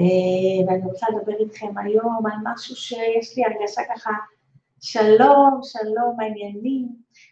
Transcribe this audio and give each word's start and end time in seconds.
אה, 0.00 0.66
ואני 0.66 0.84
רוצה 0.84 1.06
לדבר 1.10 1.36
איתכם 1.40 1.78
היום 1.78 2.26
על 2.26 2.38
משהו 2.44 2.76
שיש 2.76 3.36
לי 3.36 3.44
הרגשה 3.44 3.82
ככה, 3.94 4.10
שלום, 4.80 5.60
שלום, 5.62 6.20
העניינים. 6.20 6.88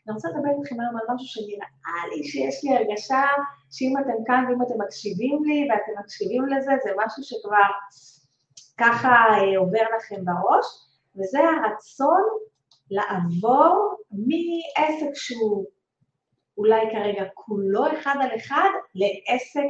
אני 0.07 0.15
רוצה 0.15 0.29
לדבר 0.29 0.51
איתכם 0.59 0.81
היום 0.81 0.97
על 0.97 1.15
משהו 1.15 1.27
שנראה 1.29 2.07
לי 2.11 2.25
שיש 2.25 2.65
לי 2.65 2.77
הרגשה 2.77 3.23
שאם 3.71 3.95
אתם 4.01 4.25
כאן 4.27 4.45
ואם 4.49 4.63
אתם 4.63 4.83
מקשיבים 4.83 5.45
לי 5.45 5.69
ואתם 5.71 6.01
מקשיבים 6.01 6.47
לזה, 6.47 6.73
זה 6.85 6.91
משהו 7.07 7.23
שכבר 7.23 7.69
ככה 8.79 9.09
אה, 9.09 9.59
עובר 9.59 9.85
לכם 9.97 10.25
בראש, 10.25 10.67
וזה 11.17 11.39
הרצון 11.39 12.23
לעבור 12.91 13.97
מעסק 14.11 15.15
שהוא 15.15 15.65
אולי 16.59 16.81
כרגע 16.93 17.25
כולו 17.35 17.87
אחד 17.93 18.15
על 18.21 18.37
אחד 18.37 18.69
לעסק 18.95 19.69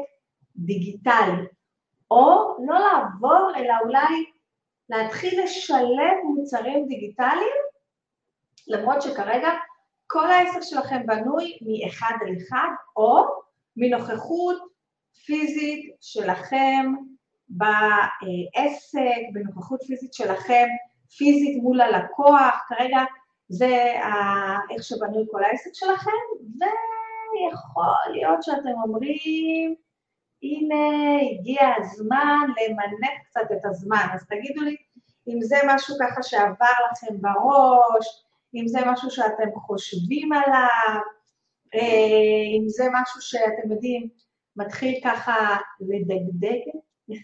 דיגיטלי. 0.56 1.57
או 2.10 2.56
לא 2.66 2.78
לעבור, 2.78 3.50
אלא 3.56 3.74
אולי 3.84 4.24
להתחיל 4.88 5.42
לשלב 5.42 6.16
מוצרים 6.24 6.86
דיגיטליים, 6.86 7.56
למרות 8.68 9.02
שכרגע 9.02 9.48
כל 10.06 10.30
העסק 10.30 10.58
שלכם 10.62 11.06
בנוי 11.06 11.58
מאחד 11.62 12.14
על 12.20 12.34
אחד, 12.36 12.68
או 12.96 13.24
מנוכחות 13.76 14.56
פיזית 15.26 15.96
שלכם 16.00 16.94
בעסק, 17.48 19.20
בנוכחות 19.32 19.82
פיזית 19.82 20.14
שלכם, 20.14 20.66
פיזית 21.16 21.62
מול 21.62 21.80
הלקוח, 21.80 22.54
כרגע 22.68 22.98
זה 23.48 23.94
איך 24.70 24.82
שבנוי 24.82 25.26
כל 25.30 25.44
העסק 25.44 25.70
שלכם, 25.74 26.10
ויכול 26.40 28.12
להיות 28.12 28.42
שאתם 28.42 28.74
אומרים, 28.84 29.74
הנה, 30.42 30.76
הגיע 31.32 31.60
הזמן 31.76 32.46
למנף 32.46 33.18
קצת 33.24 33.52
את 33.52 33.64
הזמן. 33.64 34.06
אז 34.14 34.26
תגידו 34.26 34.62
לי 34.62 34.76
אם 35.28 35.42
זה 35.42 35.56
משהו 35.66 35.96
ככה 36.00 36.22
שעבר 36.22 36.76
לכם 36.92 37.20
בראש, 37.20 38.24
אם 38.54 38.68
זה 38.68 38.78
משהו 38.86 39.10
שאתם 39.10 39.60
חושבים 39.66 40.32
עליו, 40.32 41.00
אה, 41.74 42.58
אם 42.58 42.68
זה 42.68 42.84
משהו 42.92 43.20
שאתם 43.20 43.72
יודעים, 43.72 44.08
מתחיל 44.56 45.00
ככה 45.04 45.56
לדגדג. 45.80 46.60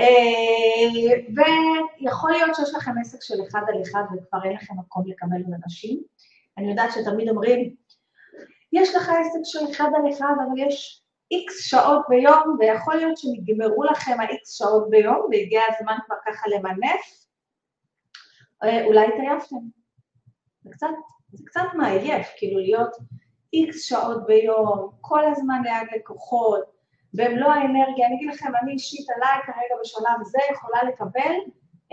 אה, 0.00 1.12
ויכול 1.36 2.30
להיות 2.30 2.54
שיש 2.54 2.74
לכם 2.74 2.92
עסק 3.00 3.22
של 3.22 3.34
אחד 3.48 3.60
על 3.68 3.82
אחד 3.82 4.02
וכבר 4.16 4.44
אין 4.44 4.52
לכם 4.52 4.74
מקום 4.78 5.04
לקבל 5.06 5.54
אנשים. 5.64 6.02
אני 6.58 6.70
יודעת 6.70 6.90
שתמיד 6.92 7.28
אומרים, 7.28 7.74
יש 8.72 8.94
לך 8.94 9.08
עסק 9.08 9.40
של 9.44 9.70
אחד 9.70 9.88
על 9.94 10.12
אחד, 10.12 10.34
אבל 10.46 10.68
יש 10.68 11.05
איקס 11.30 11.60
שעות 11.60 12.02
ביום, 12.08 12.56
ויכול 12.58 12.94
להיות 12.94 13.18
שנגמרו 13.18 13.84
לכם 13.84 14.20
האיקס 14.20 14.58
שעות 14.58 14.90
ביום, 14.90 15.28
והגיע 15.30 15.60
הזמן 15.68 15.96
כבר 16.06 16.16
ככה 16.26 16.48
למנף, 16.48 17.26
אה, 18.64 18.84
אולי 18.84 19.06
התעייפתם. 19.06 19.56
זה 20.62 20.70
קצת, 20.72 20.86
זה 21.32 21.44
קצת 21.46 21.66
מעייף, 21.74 22.26
כאילו 22.36 22.60
להיות 22.60 22.96
איקס 23.52 23.82
שעות 23.82 24.26
ביום, 24.26 24.90
כל 25.00 25.24
הזמן 25.24 25.62
ליד 25.62 25.88
לקוחות, 25.96 26.76
במלוא 27.14 27.48
האנרגיה. 27.48 28.06
אני 28.06 28.16
אגיד 28.16 28.28
לכם, 28.34 28.52
אני 28.62 28.72
אישית 28.72 29.06
עליי 29.10 29.42
כרגע 29.46 29.80
בשלב 29.82 30.24
זה 30.24 30.38
יכולה 30.52 30.82
לקבל 30.84 31.34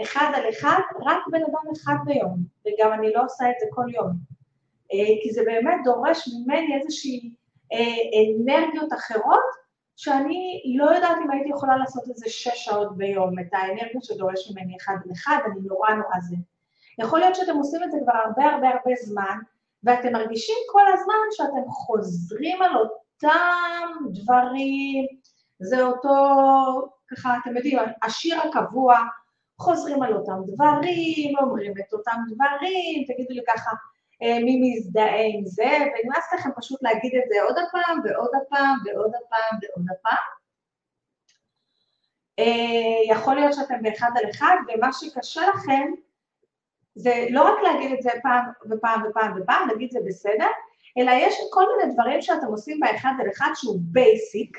אחד 0.02 0.32
על 0.36 0.50
אחד, 0.50 0.80
רק 1.06 1.20
בן 1.32 1.42
אדם 1.42 1.72
אחד 1.76 1.96
ביום, 2.06 2.38
וגם 2.66 2.94
אני 2.94 3.14
לא 3.14 3.24
עושה 3.26 3.50
את 3.50 3.56
זה 3.60 3.66
כל 3.70 3.86
יום. 3.94 4.12
אה, 4.94 5.24
כי 5.24 5.34
זה 5.34 5.42
באמת 5.46 5.78
דורש 5.84 6.30
ממני 6.34 6.76
איזושהי 6.76 7.36
אנרגיות 7.74 8.94
אחרות, 8.94 9.64
שאני 9.96 10.64
לא 10.78 10.86
יודעת 10.86 11.18
אם 11.26 11.32
הייתי 11.32 11.50
יכולה 11.50 11.78
לעשות 11.78 12.04
את 12.10 12.18
זה 12.18 12.30
שש 12.30 12.66
שעות 12.66 12.98
ביום, 12.98 13.40
את 13.40 13.54
האנרגיה 13.54 14.02
שדורש 14.02 14.52
ממני 14.52 14.78
אחד 14.82 14.96
לאחד, 15.06 15.38
אני 15.46 15.60
נורא 15.68 15.90
נורא 15.90 16.20
זה. 16.30 16.36
יכול 17.00 17.20
להיות 17.20 17.36
שאתם 17.36 17.58
עושים 17.58 17.84
את 17.84 17.92
זה 17.92 17.98
כבר 18.04 18.18
הרבה 18.26 18.46
הרבה 18.46 18.70
הרבה 18.70 18.92
זמן, 19.04 19.38
ואתם 19.84 20.14
מרגישים 20.14 20.56
כל 20.72 20.94
הזמן 20.94 21.14
שאתם 21.32 21.70
חוזרים 21.70 22.62
על 22.62 22.76
אותם 22.76 23.90
דברים, 24.14 25.08
זה 25.60 25.82
אותו, 25.82 26.16
ככה, 27.12 27.38
אתם 27.42 27.56
יודעים, 27.58 27.78
השיר 28.04 28.42
הקבוע, 28.42 29.00
חוזרים 29.60 30.04
על 30.04 30.14
אותם 30.14 30.38
דברים, 30.48 31.38
אומרים 31.40 31.72
את 31.72 31.94
אותם 31.94 32.18
דברים, 32.28 33.04
תגידו 33.08 33.34
לי 33.34 33.42
ככה, 33.48 33.70
אה, 33.70 33.76
מי 34.24 34.60
מזדהה 34.62 35.26
עם 35.34 35.46
זה, 35.46 35.64
ונמאס 35.64 36.34
לכם 36.34 36.50
פשוט 36.58 36.84
להגיד 36.84 37.12
את 37.16 37.24
זה 37.30 37.42
עוד 37.44 37.56
הפעם 37.58 38.00
ועוד 38.04 38.32
הפעם 38.42 38.78
ועוד 38.86 39.12
הפעם 39.16 39.60
ועוד 39.62 39.86
הפעם. 39.92 40.34
אה, 42.40 43.16
יכול 43.16 43.36
להיות 43.36 43.54
שאתם 43.54 43.82
באחד 43.82 44.12
על 44.16 44.30
אחד, 44.30 44.56
ומה 44.68 44.94
שקשה 44.94 45.42
לכם 45.48 45.92
זה 46.96 47.26
לא 47.30 47.44
רק 47.44 47.64
להגיד 47.64 47.92
את 47.92 48.02
זה 48.02 48.10
פעם 48.24 48.46
ופעם 48.72 49.04
ופעם 49.10 49.42
ופעם, 49.42 49.68
להגיד 49.68 49.92
זה 49.92 50.00
בסדר, 50.06 50.48
אלא 50.98 51.12
יש 51.12 51.36
כל 51.52 51.64
מיני 51.78 51.94
דברים 51.94 52.22
שאתם 52.22 52.48
עושים 52.48 52.80
באחד 52.80 53.14
על 53.20 53.30
אחד 53.30 53.50
שהוא 53.56 53.80
basic, 53.82 54.58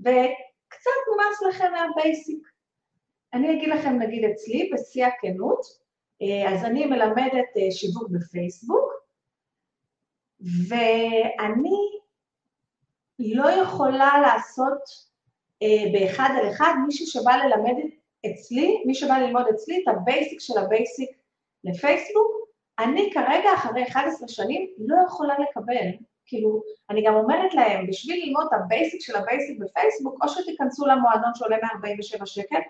וקצת 0.00 1.00
נמאס 1.12 1.42
לכם 1.48 1.72
מה 1.72 1.91
basic. 1.91 2.46
אני 3.32 3.52
אגיד 3.52 3.68
לכם, 3.68 3.98
נגיד 3.98 4.24
אצלי, 4.24 4.70
בשיא 4.74 5.06
הכנות, 5.06 5.60
אה, 5.60 5.89
אז 6.48 6.64
אני 6.64 6.86
מלמדת 6.86 7.56
אה, 7.56 7.70
שיווק 7.70 8.08
בפייסבוק, 8.10 8.92
ואני 10.40 11.78
לא 13.18 13.48
יכולה 13.50 14.12
לעשות 14.22 14.80
אה, 15.62 15.92
באחד 15.92 16.30
על 16.38 16.50
אחד 16.50 16.74
מישהו 16.86 17.06
שבא 17.06 17.32
ללמד 17.36 17.74
אצלי, 18.26 18.82
מי 18.86 18.94
שבא 18.94 19.18
ללמוד 19.18 19.46
אצלי 19.54 19.82
את 19.82 19.88
ה 19.88 19.97
basic 19.97 20.40
של 20.40 20.58
ה 20.58 20.67
basic 20.67 21.10
לפייסבוק, 21.64 22.40
אני 22.78 23.10
כרגע, 23.14 23.48
אחרי 23.54 23.82
11 23.88 24.28
שנים, 24.28 24.70
לא 24.78 24.96
יכולה 25.06 25.34
לקבל. 25.38 25.86
כאילו, 26.26 26.62
אני 26.90 27.02
גם 27.06 27.14
אומרת 27.14 27.54
להם, 27.54 27.86
בשביל 27.86 28.24
ללמוד 28.24 28.46
את 28.48 28.52
ה 28.52 28.60
basic 28.60 29.00
של 29.00 29.16
ה 29.16 29.23
basic 29.23 29.58
בפייסבוק, 29.58 30.22
או 30.22 30.28
שתיכנסו 30.28 30.86
למועדון 30.86 31.30
שעולה 31.34 31.56
מ-47 31.56 32.26
שקל, 32.26 32.60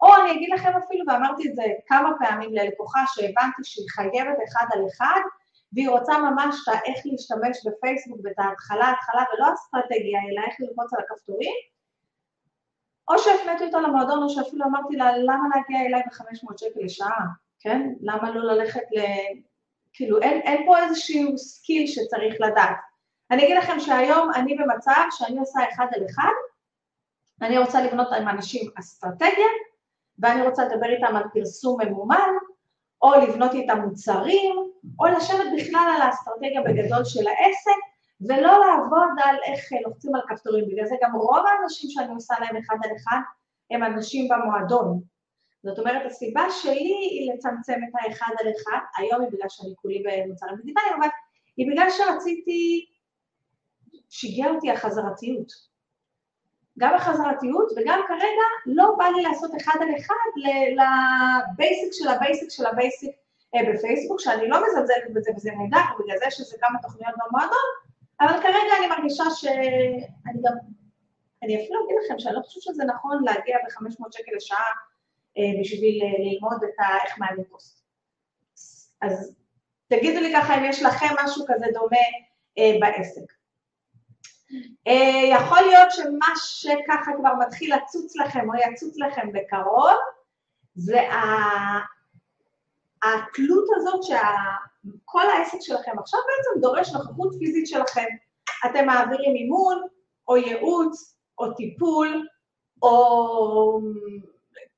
או 0.00 0.16
אני 0.16 0.32
אגיד 0.32 0.50
לכם 0.54 0.72
אפילו, 0.84 1.04
ואמרתי 1.08 1.48
את 1.48 1.54
זה 1.54 1.62
כמה 1.86 2.10
פעמים 2.18 2.52
ללקוחה 2.52 3.00
שהבנתי 3.14 3.64
שהיא 3.64 3.86
חייבת 3.90 4.36
אחד 4.48 4.66
על 4.72 4.80
אחד, 4.88 5.20
והיא 5.72 5.88
רוצה 5.88 6.18
ממש 6.18 6.56
את 6.68 6.74
איך 6.86 6.98
להשתמש 7.04 7.66
בפייסבוק 7.66 8.20
ואת 8.24 8.38
ההתחלה, 8.38 8.90
התחלה 8.90 9.24
ולא 9.32 9.54
אסטרטגיה, 9.54 10.20
אלא 10.20 10.46
איך 10.46 10.54
ללחוץ 10.60 10.92
על 10.94 11.00
הכפתורים, 11.04 11.54
או 13.08 13.18
שהפניתי 13.18 13.64
אותו 13.64 13.80
למועדון, 13.80 14.22
או 14.22 14.30
שאפילו 14.30 14.64
אמרתי 14.64 14.96
לה, 14.96 15.18
למה 15.18 15.48
להגיע 15.54 15.86
אליי 15.86 16.02
ב-500 16.02 16.56
שקל 16.56 16.80
לשעה, 16.84 17.24
כן? 17.60 17.92
למה 18.00 18.30
לא 18.30 18.54
ללכת 18.54 18.82
ל... 18.96 19.00
כאילו, 19.92 20.22
אין, 20.22 20.40
אין 20.40 20.66
פה 20.66 20.78
איזשהו 20.78 21.38
skill 21.38 21.86
שצריך 21.86 22.34
לדעת. 22.40 22.76
אני 23.30 23.44
אגיד 23.44 23.56
לכם 23.56 23.80
שהיום 23.80 24.30
אני 24.34 24.54
במצב 24.54 25.02
שאני 25.10 25.38
עושה 25.38 25.60
אחד 25.72 25.86
על 25.92 26.02
אחד, 26.10 26.32
אני 27.42 27.58
רוצה 27.58 27.82
לבנות 27.82 28.12
עם 28.12 28.28
אנשים 28.28 28.70
אסטרטגיה, 28.78 29.46
ואני 30.18 30.42
רוצה 30.42 30.64
לדבר 30.64 30.86
איתם 30.86 31.16
על 31.16 31.24
פרסום 31.32 31.80
ממומן, 31.80 32.30
או 33.02 33.12
לבנות 33.14 33.54
איתם 33.54 33.80
מוצרים, 33.80 34.56
או 34.98 35.06
לשבת 35.06 35.46
בכלל 35.56 35.92
על 35.96 36.02
האסטרטגיה 36.02 36.62
בגדול 36.62 37.04
של 37.04 37.26
העסק, 37.28 37.80
ולא 38.20 38.60
לעבוד 38.66 39.08
על 39.24 39.36
איך 39.44 39.60
לוחצים 39.84 40.14
על 40.14 40.20
כפתורים. 40.28 40.64
בגלל 40.68 40.86
זה 40.86 40.94
גם 41.02 41.16
רוב 41.16 41.44
האנשים 41.46 41.90
שאני 41.90 42.14
עושה 42.14 42.34
להם 42.40 42.56
אחד 42.56 42.76
על 42.84 42.90
אחד, 42.96 43.18
הם 43.70 43.82
אנשים 43.82 44.28
במועדון. 44.28 45.00
זאת 45.62 45.78
אומרת, 45.78 46.06
הסיבה 46.06 46.50
שלי 46.50 46.94
היא 47.10 47.32
לצמצם 47.32 47.80
את 47.88 47.94
האחד 47.94 48.32
על 48.40 48.46
אחד, 48.56 48.78
היום 48.98 49.20
היא 49.20 49.30
בגלל 49.30 49.48
שאני 49.48 49.74
כולי 49.76 50.02
במוצרים 50.06 50.56
דיגיטליים, 50.56 50.94
אבל 50.98 51.08
היא 51.56 51.70
בגלל 51.70 51.90
שרציתי, 51.90 52.86
שיגע 54.08 54.50
אותי 54.50 54.70
החזרתיות. 54.70 55.75
גם 56.78 56.94
החזרתיות, 56.94 57.72
וגם 57.76 58.00
כרגע 58.08 58.46
לא 58.66 58.94
בא 58.98 59.04
לי 59.04 59.22
לעשות 59.22 59.50
אחד 59.56 59.78
על 59.80 59.88
אחד 59.98 60.14
ל 60.76 60.95
basic 60.95 61.92
של 61.92 62.08
ה 62.08 62.15
basic 62.15 62.50
של 62.50 62.66
ה 62.66 62.73
basic 62.73 63.10
אה, 63.54 63.60
בפייסבוק, 63.72 64.20
שאני 64.20 64.48
לא 64.48 64.58
מזלזלת 64.66 65.12
בזה 65.14 65.30
וזה 65.36 65.50
נהדר, 65.50 65.84
ובגלל 65.98 66.18
זה 66.18 66.30
שזה 66.30 66.56
כמה 66.60 66.78
תוכניות 66.82 67.14
במועדון, 67.26 67.68
אבל 68.20 68.42
כרגע 68.42 68.72
אני 68.78 68.86
מרגישה 68.86 69.24
שאני 69.30 70.40
גם, 70.44 70.56
אני 71.42 71.64
אפילו 71.64 71.84
אגיד 71.84 71.96
לכם 72.04 72.18
שאני 72.18 72.34
לא 72.34 72.40
חושבת 72.40 72.62
שזה 72.62 72.84
נכון 72.84 73.24
להגיע 73.24 73.56
ב-500 73.64 74.06
שקל 74.10 74.32
לשעה 74.36 74.70
אה, 75.38 75.60
בשביל 75.60 76.02
אה, 76.02 76.32
ללמוד 76.32 76.64
את 76.64 76.80
ה... 76.80 77.04
איך 77.04 77.18
מעלים 77.18 77.44
פוסט. 77.50 77.82
אז 79.02 79.36
תגידו 79.88 80.20
לי 80.20 80.32
ככה 80.36 80.58
אם 80.58 80.64
יש 80.64 80.82
לכם 80.82 81.14
משהו 81.24 81.44
כזה 81.48 81.66
דומה 81.72 82.06
בעסק. 82.80 83.35
אה, 84.88 85.36
יכול 85.36 85.58
להיות 85.60 85.90
שמה 85.90 86.26
שככה 86.36 87.12
כבר 87.20 87.30
מתחיל 87.46 87.74
לצוץ 87.74 88.16
לכם 88.16 88.50
או 88.50 88.54
יצוץ 88.54 88.96
לכם 88.98 89.28
בקרוב, 89.32 89.96
זה 90.74 91.00
התלות 93.04 93.64
הזאת 93.76 94.02
שכל 94.02 95.22
העסק 95.30 95.58
שלכם 95.60 95.98
עכשיו 95.98 96.20
בעצם 96.20 96.60
דורש 96.60 96.92
נוכחות 96.92 97.34
פיזית 97.38 97.66
שלכם. 97.66 98.06
אתם 98.66 98.86
מעבירים 98.86 99.34
אימון 99.36 99.82
או 100.28 100.36
ייעוץ 100.36 101.16
או 101.38 101.54
טיפול 101.54 102.28
או 102.82 103.80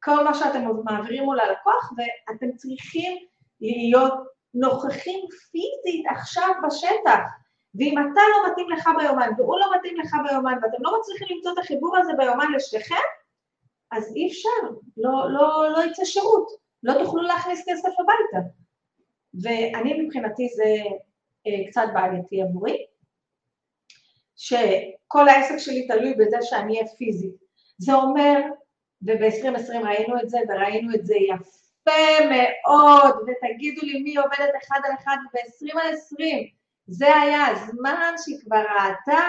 כל 0.03 0.25
מה 0.25 0.35
שאתם 0.35 0.65
מעבירים 0.85 1.25
מול 1.25 1.41
הלקוח, 1.41 1.93
ואתם 1.97 2.56
צריכים 2.56 3.19
להיות 3.61 4.15
נוכחים 4.55 5.20
פיזית 5.50 6.06
עכשיו 6.11 6.49
בשטח. 6.67 7.20
ואם 7.75 7.94
אתה 7.99 8.20
לא 8.32 8.50
מתאים 8.50 8.70
לך 8.70 8.88
ביומן 8.99 9.31
והוא 9.38 9.59
לא 9.59 9.67
מתאים 9.76 9.97
לך 9.97 10.17
ביומן 10.29 10.59
ואתם 10.62 10.82
לא 10.82 10.99
מצליחים 11.00 11.37
למצוא 11.37 11.53
את 11.53 11.59
החיבור 11.59 11.97
הזה 11.97 12.12
ביומן 12.19 12.53
לשניכם, 12.56 12.94
אז 13.91 14.12
אי 14.17 14.29
אפשר, 14.29 14.69
לא, 14.97 15.31
לא, 15.31 15.70
לא 15.73 15.85
יצא 15.85 16.05
שירות, 16.05 16.49
לא 16.82 16.94
תוכלו 17.05 17.23
להכניס 17.23 17.65
כסף 17.69 17.88
הביתה. 18.00 18.49
ואני 19.43 20.03
מבחינתי 20.03 20.49
זה 20.49 20.75
אה, 21.47 21.70
קצת 21.70 21.87
בעייתי 21.94 22.43
עבורי, 22.43 22.87
שכל 24.37 25.29
העסק 25.29 25.59
שלי 25.59 25.87
תלוי 25.87 26.15
בזה 26.15 26.37
שאני 26.43 26.75
אהיה 26.75 26.88
פיזית. 26.88 27.35
זה 27.79 27.94
אומר, 27.94 28.41
וב-2020 29.03 29.87
ראינו 29.87 30.20
את 30.23 30.31
זה, 30.31 30.38
וראינו 30.49 30.94
את 30.94 31.06
זה 31.06 31.15
יפה 31.15 32.25
מאוד, 32.31 33.17
ותגידו 33.17 33.81
לי 33.82 34.03
מי 34.03 34.17
עובדת 34.17 34.55
אחד 34.62 34.81
על 34.85 34.93
אחד 34.99 35.17
ב-20 35.32 35.81
על 35.81 35.93
20, 35.93 36.49
זה 36.88 37.17
היה 37.17 37.46
הזמן 37.46 38.12
שהיא 38.17 38.40
כבר 38.44 38.56
ראתה 38.56 39.29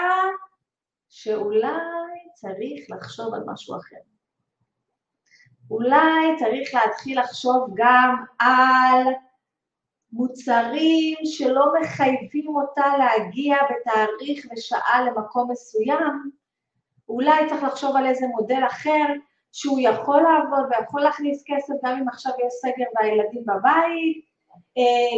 שאולי 1.08 2.28
צריך 2.34 2.84
לחשוב 2.90 3.34
על 3.34 3.42
משהו 3.46 3.76
אחר. 3.76 3.96
אולי 5.70 6.36
צריך 6.38 6.74
להתחיל 6.74 7.20
לחשוב 7.20 7.68
גם 7.74 8.24
על 8.38 9.06
מוצרים 10.12 11.16
שלא 11.24 11.64
מחייבים 11.80 12.56
אותה 12.56 12.96
להגיע 12.98 13.56
בתאריך 13.70 14.46
ושעה 14.52 15.04
למקום 15.04 15.50
מסוים, 15.50 16.30
אולי 17.08 17.48
צריך 17.48 17.62
לחשוב 17.62 17.96
על 17.96 18.06
איזה 18.06 18.26
מודל 18.26 18.62
אחר 18.66 19.06
שהוא 19.52 19.80
יכול 19.80 20.22
לעבוד 20.22 20.70
ויכול 20.70 21.00
להכניס 21.00 21.42
כסף 21.46 21.74
גם 21.84 21.98
אם 21.98 22.08
עכשיו 22.08 22.32
יש 22.46 22.52
סגר 22.62 22.84
והילדים 22.94 23.42
בבית, 23.42 24.29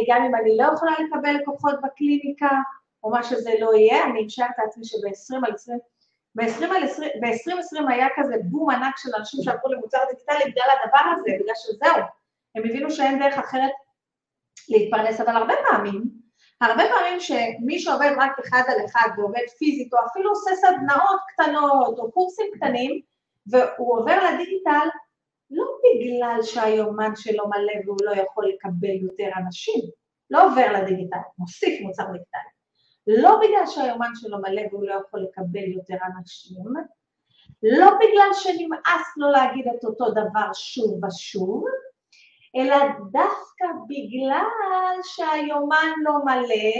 גם 0.09 0.23
אם 0.23 0.35
אני 0.35 0.57
לא 0.57 0.63
יכולה 0.73 0.91
לקבל 0.91 1.31
לקוחות 1.31 1.75
בקליניקה, 1.83 2.49
או 3.03 3.09
מה 3.09 3.23
שזה 3.23 3.51
לא 3.59 3.73
יהיה, 3.75 4.03
אני 4.03 4.23
אמשך 4.23 4.43
את 4.43 4.67
עצמי 4.67 4.85
שב-20 4.85 5.47
על 5.47 5.53
20, 5.53 5.79
ב-2020 6.35 7.91
היה 7.93 8.07
כזה 8.15 8.35
בום 8.43 8.69
ענק 8.69 8.97
של 8.97 9.09
אנשים 9.19 9.43
שעברו 9.43 9.71
למוצר 9.71 9.97
דיגיטלי 10.09 10.51
בגלל 10.51 10.65
הדבר 10.83 11.11
הזה, 11.11 11.31
בגלל 11.39 11.55
שזהו, 11.55 12.03
הם 12.55 12.63
הבינו 12.65 12.91
שאין 12.91 13.19
דרך 13.19 13.37
אחרת 13.37 13.71
להתפרנס, 14.69 15.21
אבל 15.21 15.35
הרבה 15.35 15.53
פעמים, 15.69 16.03
הרבה 16.61 16.83
פעמים 16.89 17.19
שמי 17.19 17.79
שעובד 17.79 18.11
רק 18.17 18.39
אחד 18.39 18.61
על 18.67 18.85
אחד 18.85 19.09
ועובד 19.17 19.45
פיזית, 19.57 19.93
או 19.93 19.99
אפילו 20.11 20.29
עושה 20.29 20.51
סדנאות 20.55 21.19
קטנות, 21.27 21.99
או 21.99 22.11
קורסים 22.11 22.45
קטנים, 22.55 23.01
והוא 23.47 23.97
עובר 23.99 24.17
לדיגיטל, 24.23 24.87
לא 25.51 25.65
בגלל 25.83 26.43
שהיומן 26.43 27.11
שלו 27.15 27.43
מלא 27.47 27.73
והוא 27.85 27.97
לא 28.03 28.11
יכול 28.11 28.49
לקבל 28.49 28.95
יותר 29.01 29.29
אנשים, 29.37 29.81
לא 30.29 30.45
עובר 30.45 30.73
לדיגיטל, 30.73 31.17
מוסיף 31.37 31.81
מוצר 31.81 32.03
דיגיטלי. 32.03 32.53
לא 33.07 33.39
בגלל 33.41 33.67
שהיומן 33.67 34.11
שלו 34.15 34.37
מלא 34.37 34.61
והוא 34.71 34.83
לא 34.83 34.93
יכול 34.93 35.19
לקבל 35.19 35.71
יותר 35.73 35.97
אנשים, 36.17 36.63
לא 37.63 37.91
בגלל 37.95 38.29
שנמאס 38.33 39.07
לו 39.17 39.31
להגיד 39.31 39.65
את 39.67 39.83
אותו 39.83 40.11
דבר 40.11 40.53
שוב 40.53 41.03
ושוב, 41.03 41.65
אלא 42.55 42.75
דווקא 43.11 43.65
בגלל 43.87 45.01
שהיומן 45.03 45.91
לא 46.03 46.13
מלא, 46.25 46.73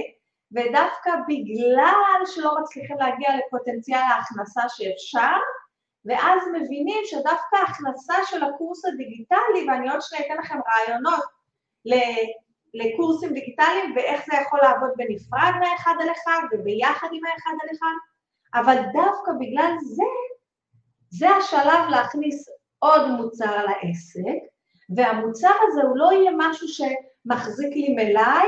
ודווקא 0.52 1.12
בגלל 1.28 2.26
שלא 2.26 2.56
מצליחים 2.62 2.98
להגיע 2.98 3.30
לפוטנציאל 3.38 4.00
ההכנסה 4.00 4.62
שאפשר, 4.70 5.38
ואז 6.06 6.42
מבינים 6.54 7.04
שדווקא 7.06 7.56
ההכנסה 7.56 8.14
של 8.26 8.44
הקורס 8.44 8.86
הדיגיטלי, 8.86 9.68
ואני 9.68 9.90
עוד 9.90 10.02
שניה 10.02 10.22
אתן 10.26 10.38
לכם 10.38 10.60
רעיונות 10.68 11.24
לקורסים 12.74 13.34
דיגיטליים 13.34 13.94
ואיך 13.96 14.26
זה 14.26 14.38
יכול 14.42 14.60
לעבוד 14.64 14.90
בנפרד 14.98 15.52
מהאחד 15.60 15.94
על 16.02 16.10
אחד 16.12 16.42
וביחד 16.52 17.08
עם 17.12 17.26
האחד 17.26 17.52
על 17.64 17.70
אחד, 17.78 17.96
אבל 18.54 18.76
דווקא 18.94 19.32
בגלל 19.40 19.76
זה, 19.82 20.04
זה 21.10 21.30
השלב 21.30 21.90
להכניס 21.90 22.50
עוד 22.80 23.12
מוצר 23.12 23.66
לעסק, 23.66 24.40
והמוצר 24.96 25.54
הזה 25.68 25.82
הוא 25.82 25.98
לא 25.98 26.12
יהיה 26.14 26.32
משהו 26.38 26.68
שמחזיק 26.68 27.76
לי 27.76 27.96
מלאי, 27.96 28.48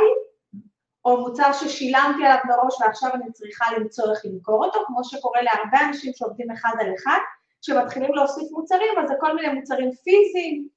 או 1.06 1.18
מוצר 1.18 1.54
ששילמתי 1.54 2.25
עליו 2.25 2.38
מראש 2.46 2.81
ועכשיו 2.81 3.13
אני 3.13 3.31
צריכה 3.31 3.66
למצוא 3.78 4.12
איך 4.12 4.25
למכור 4.25 4.66
אותו, 4.66 4.80
כמו 4.88 5.04
שקורה 5.04 5.42
להרבה 5.42 5.88
אנשים 5.88 6.13
שעובדים 6.16 6.52
אחד 6.52 6.74
על 6.80 6.88
אחד, 6.96 7.19
כשמתחילים 7.65 8.13
להוסיף 8.13 8.51
מוצרים, 8.51 9.00
אז 9.03 9.07
זה 9.07 9.13
כל 9.19 9.35
מיני 9.35 9.53
מוצרים 9.53 9.91
פיזיים, 9.91 10.67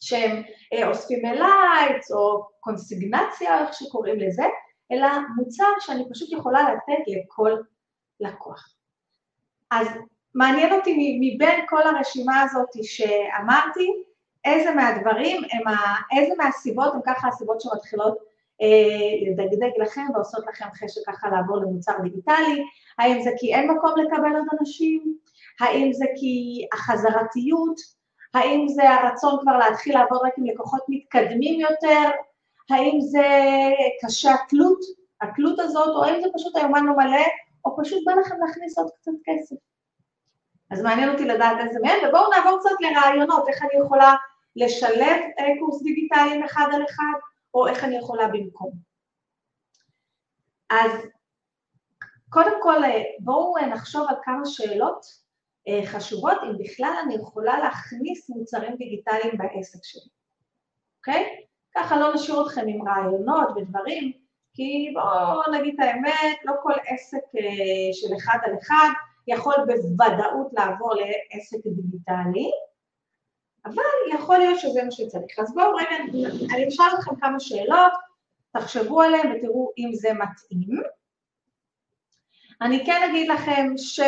שהם 0.00 0.42
אה, 0.72 0.88
אוספים 0.88 1.22
אלייטס 1.26 2.12
או 2.12 2.48
קונסיגנציה, 2.60 3.58
איך 3.58 3.74
שקוראים 3.74 4.20
לזה, 4.20 4.44
אלא 4.92 5.08
מוצר 5.36 5.64
שאני 5.80 6.04
פשוט 6.10 6.32
יכולה 6.32 6.62
לתת 6.62 7.02
לכל 7.06 7.56
לקוח. 8.20 8.74
אז 9.70 9.86
מעניין 10.34 10.72
אותי 10.72 11.18
מבין 11.20 11.60
כל 11.68 11.82
הרשימה 11.82 12.42
הזאת 12.42 12.68
שאמרתי, 12.82 13.90
איזה 14.44 14.74
מהדברים 14.74 15.42
הם, 15.52 15.68
ה, 15.68 15.76
איזה 16.16 16.34
מהסיבות 16.38 16.94
הם 16.94 17.00
ככה 17.06 17.28
הסיבות 17.28 17.60
שמתחילות 17.60 18.18
אה, 18.62 19.30
לדגדג 19.30 19.70
לכם 19.82 20.06
ועושות 20.14 20.44
לכם 20.46 20.66
חשק 20.74 21.00
ככה 21.06 21.28
לעבור 21.28 21.56
למוצר 21.56 21.92
דיגיטלי, 22.02 22.64
האם 22.98 23.22
זה 23.22 23.30
כי 23.38 23.54
אין 23.54 23.70
מקום 23.70 23.90
לקבל 23.90 24.36
עוד 24.36 24.46
אנשים, 24.60 25.16
האם 25.60 25.92
זה 25.92 26.04
כי 26.16 26.66
החזרתיות, 26.72 27.76
האם 28.34 28.68
זה 28.68 28.90
הרצון 28.90 29.38
כבר 29.42 29.58
להתחיל 29.58 29.98
לעבוד 29.98 30.20
רק 30.24 30.32
עם 30.38 30.44
לקוחות 30.44 30.82
מתקדמים 30.88 31.60
יותר, 31.60 32.10
האם 32.70 33.00
זה 33.00 33.26
קשה 34.04 34.34
התלות, 34.34 34.78
התלות 35.20 35.58
הזאת, 35.58 35.96
או 35.96 36.04
האם 36.04 36.20
זה 36.20 36.28
פשוט 36.34 36.56
היומן 36.56 36.84
לא 36.84 36.92
מלא, 36.96 37.26
או 37.64 37.76
פשוט 37.80 38.02
בא 38.06 38.12
לכם 38.12 38.34
להכניס 38.46 38.78
עוד 38.78 38.90
קצת 39.00 39.12
כסף. 39.24 39.56
אז 40.70 40.82
מעניין 40.82 41.10
אותי 41.10 41.24
לדעת 41.24 41.56
איזה 41.60 41.78
מהם, 41.82 41.98
ובואו 42.08 42.30
נעבור 42.30 42.58
קצת 42.60 42.70
לרעיונות, 42.80 43.48
איך 43.48 43.62
אני 43.62 43.84
יכולה 43.84 44.14
לשלב 44.56 45.20
קורס 45.60 45.82
דיגיטלי 45.82 46.44
אחד 46.44 46.66
על 46.74 46.84
אחד, 46.90 47.18
או 47.54 47.66
איך 47.66 47.84
אני 47.84 47.96
יכולה 47.96 48.28
במקום. 48.28 48.72
אז 50.70 50.92
קודם 52.28 52.62
כל 52.62 52.76
בואו 53.18 53.54
נחשוב 53.72 54.06
על 54.08 54.16
כמה 54.22 54.44
שאלות 54.44 55.29
אה, 55.68 55.86
חשובות, 55.86 56.38
אם 56.42 56.58
בכלל 56.58 56.94
אני 57.04 57.14
יכולה 57.14 57.58
להכניס 57.58 58.30
מוצרים 58.30 58.76
דיגיטליים 58.76 59.38
בעסק 59.38 59.78
שלי, 59.82 60.10
אוקיי? 60.98 61.26
ככה 61.76 62.00
לא 62.00 62.14
נשאיר 62.14 62.42
אתכם 62.46 62.64
עם 62.68 62.88
רעיונות 62.88 63.48
ודברים, 63.56 64.12
כי 64.54 64.92
בואו 64.94 65.52
נגיד 65.52 65.74
את 65.74 65.86
האמת, 65.86 66.38
לא 66.44 66.52
כל 66.62 66.72
עסק 66.86 67.24
אה, 67.38 67.92
של 67.92 68.16
אחד 68.16 68.38
על 68.42 68.52
אחד 68.62 68.88
יכול 69.28 69.54
בוודאות 69.66 70.52
לעבור 70.52 70.94
לעסק 70.94 71.58
דיגיטלי, 71.64 72.50
אבל 73.64 73.82
יכול 74.14 74.38
להיות 74.38 74.58
שזה 74.60 74.84
מה 74.84 74.90
שצריך. 74.90 75.38
אז 75.38 75.54
בואו 75.54 75.74
רגע, 75.74 75.96
אני 76.54 76.68
אשאל 76.68 76.86
אתכם 76.98 77.16
כמה 77.20 77.40
שאלות, 77.40 77.92
תחשבו 78.52 79.02
עליהן 79.02 79.32
ותראו 79.32 79.70
אם 79.78 79.90
זה 79.92 80.08
מתאים. 80.12 80.82
אני 82.60 82.86
כן 82.86 83.10
אגיד 83.10 83.28
לכם 83.28 83.72
ש... 83.76 84.00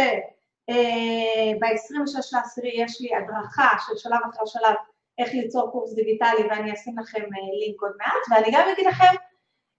אה, 0.71 1.52
ב-26 1.61 2.38
באוקטובר 2.38 2.69
יש 2.75 3.00
לי 3.00 3.09
הדרכה 3.16 3.69
של 3.87 3.97
שלב 3.97 4.19
אחר 4.31 4.47
שלב 4.47 4.75
איך 5.19 5.35
ליצור 5.35 5.71
קורס 5.73 5.95
דיגיטלי 5.95 6.47
ואני 6.50 6.73
אשים 6.73 6.99
לכם 6.99 7.23
אה, 7.23 7.59
לינק 7.61 7.83
עוד 7.83 7.92
מעט 7.99 8.23
ואני 8.31 8.52
גם 8.52 8.69
אגיד 8.73 8.87
לכם 8.87 9.14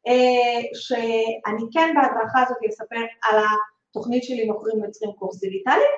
אה, 0.08 0.62
שאני 0.74 1.64
כן 1.74 1.94
בהדרכה 1.96 2.42
הזאת 2.42 2.58
אספר 2.70 3.06
על 3.24 3.44
התוכנית 3.90 4.24
שלי 4.24 4.46
מוכרים 4.46 4.82
ויוצרים 4.82 5.12
קורס 5.12 5.40
דיגיטלי 5.40 5.90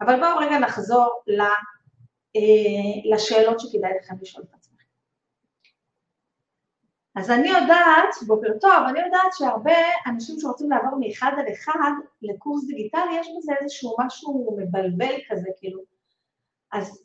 אבל 0.00 0.20
בואו 0.20 0.38
רגע 0.38 0.58
נחזור 0.58 1.22
לשאלות 3.12 3.60
שכדאי 3.60 3.90
לכם 4.00 4.14
לשאול 4.22 4.44
את 4.44 4.54
עצמכם. 4.54 4.63
אז 7.16 7.30
אני 7.30 7.48
יודעת, 7.48 8.14
בוקר 8.26 8.48
טוב, 8.60 8.82
אני 8.88 9.00
יודעת 9.00 9.32
שהרבה 9.38 9.76
אנשים 10.06 10.36
שרוצים 10.40 10.70
לעבור 10.70 10.98
מאחד 11.00 11.32
על 11.38 11.52
אחד 11.52 11.90
לקורס 12.22 12.66
דיגיטלי, 12.66 13.16
יש 13.20 13.28
בזה 13.38 13.52
איזשהו 13.60 13.96
משהו 14.06 14.56
מבלבל 14.58 15.14
כזה, 15.28 15.48
כאילו. 15.56 15.80
אז 16.72 17.04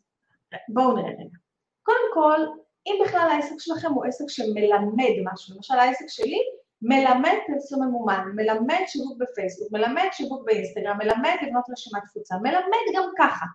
בואו 0.70 0.96
נראה 0.96 1.10
רגע. 1.10 1.38
קודם 1.84 2.10
כל, 2.14 2.40
אם 2.88 2.94
בכלל 3.06 3.30
העסק 3.32 3.56
שלכם 3.60 3.92
הוא 3.92 4.06
עסק 4.06 4.26
שמלמד 4.28 5.14
משהו, 5.34 5.56
למשל 5.56 5.74
העסק 5.74 6.06
שלי 6.08 6.40
מלמד 6.82 7.36
פרסום 7.48 7.84
ממומן, 7.84 8.26
מלמד 8.36 8.84
שיווק 8.88 9.18
בפייסבוק, 9.18 9.72
מלמד 9.72 10.08
שיווק 10.12 10.46
באינסטגרם, 10.46 10.98
מלמד 10.98 11.36
לבנות 11.42 11.66
רשימת 11.72 12.04
תפוצה, 12.04 12.36
מלמד 12.38 12.86
גם 12.96 13.10
ככה. 13.18 13.46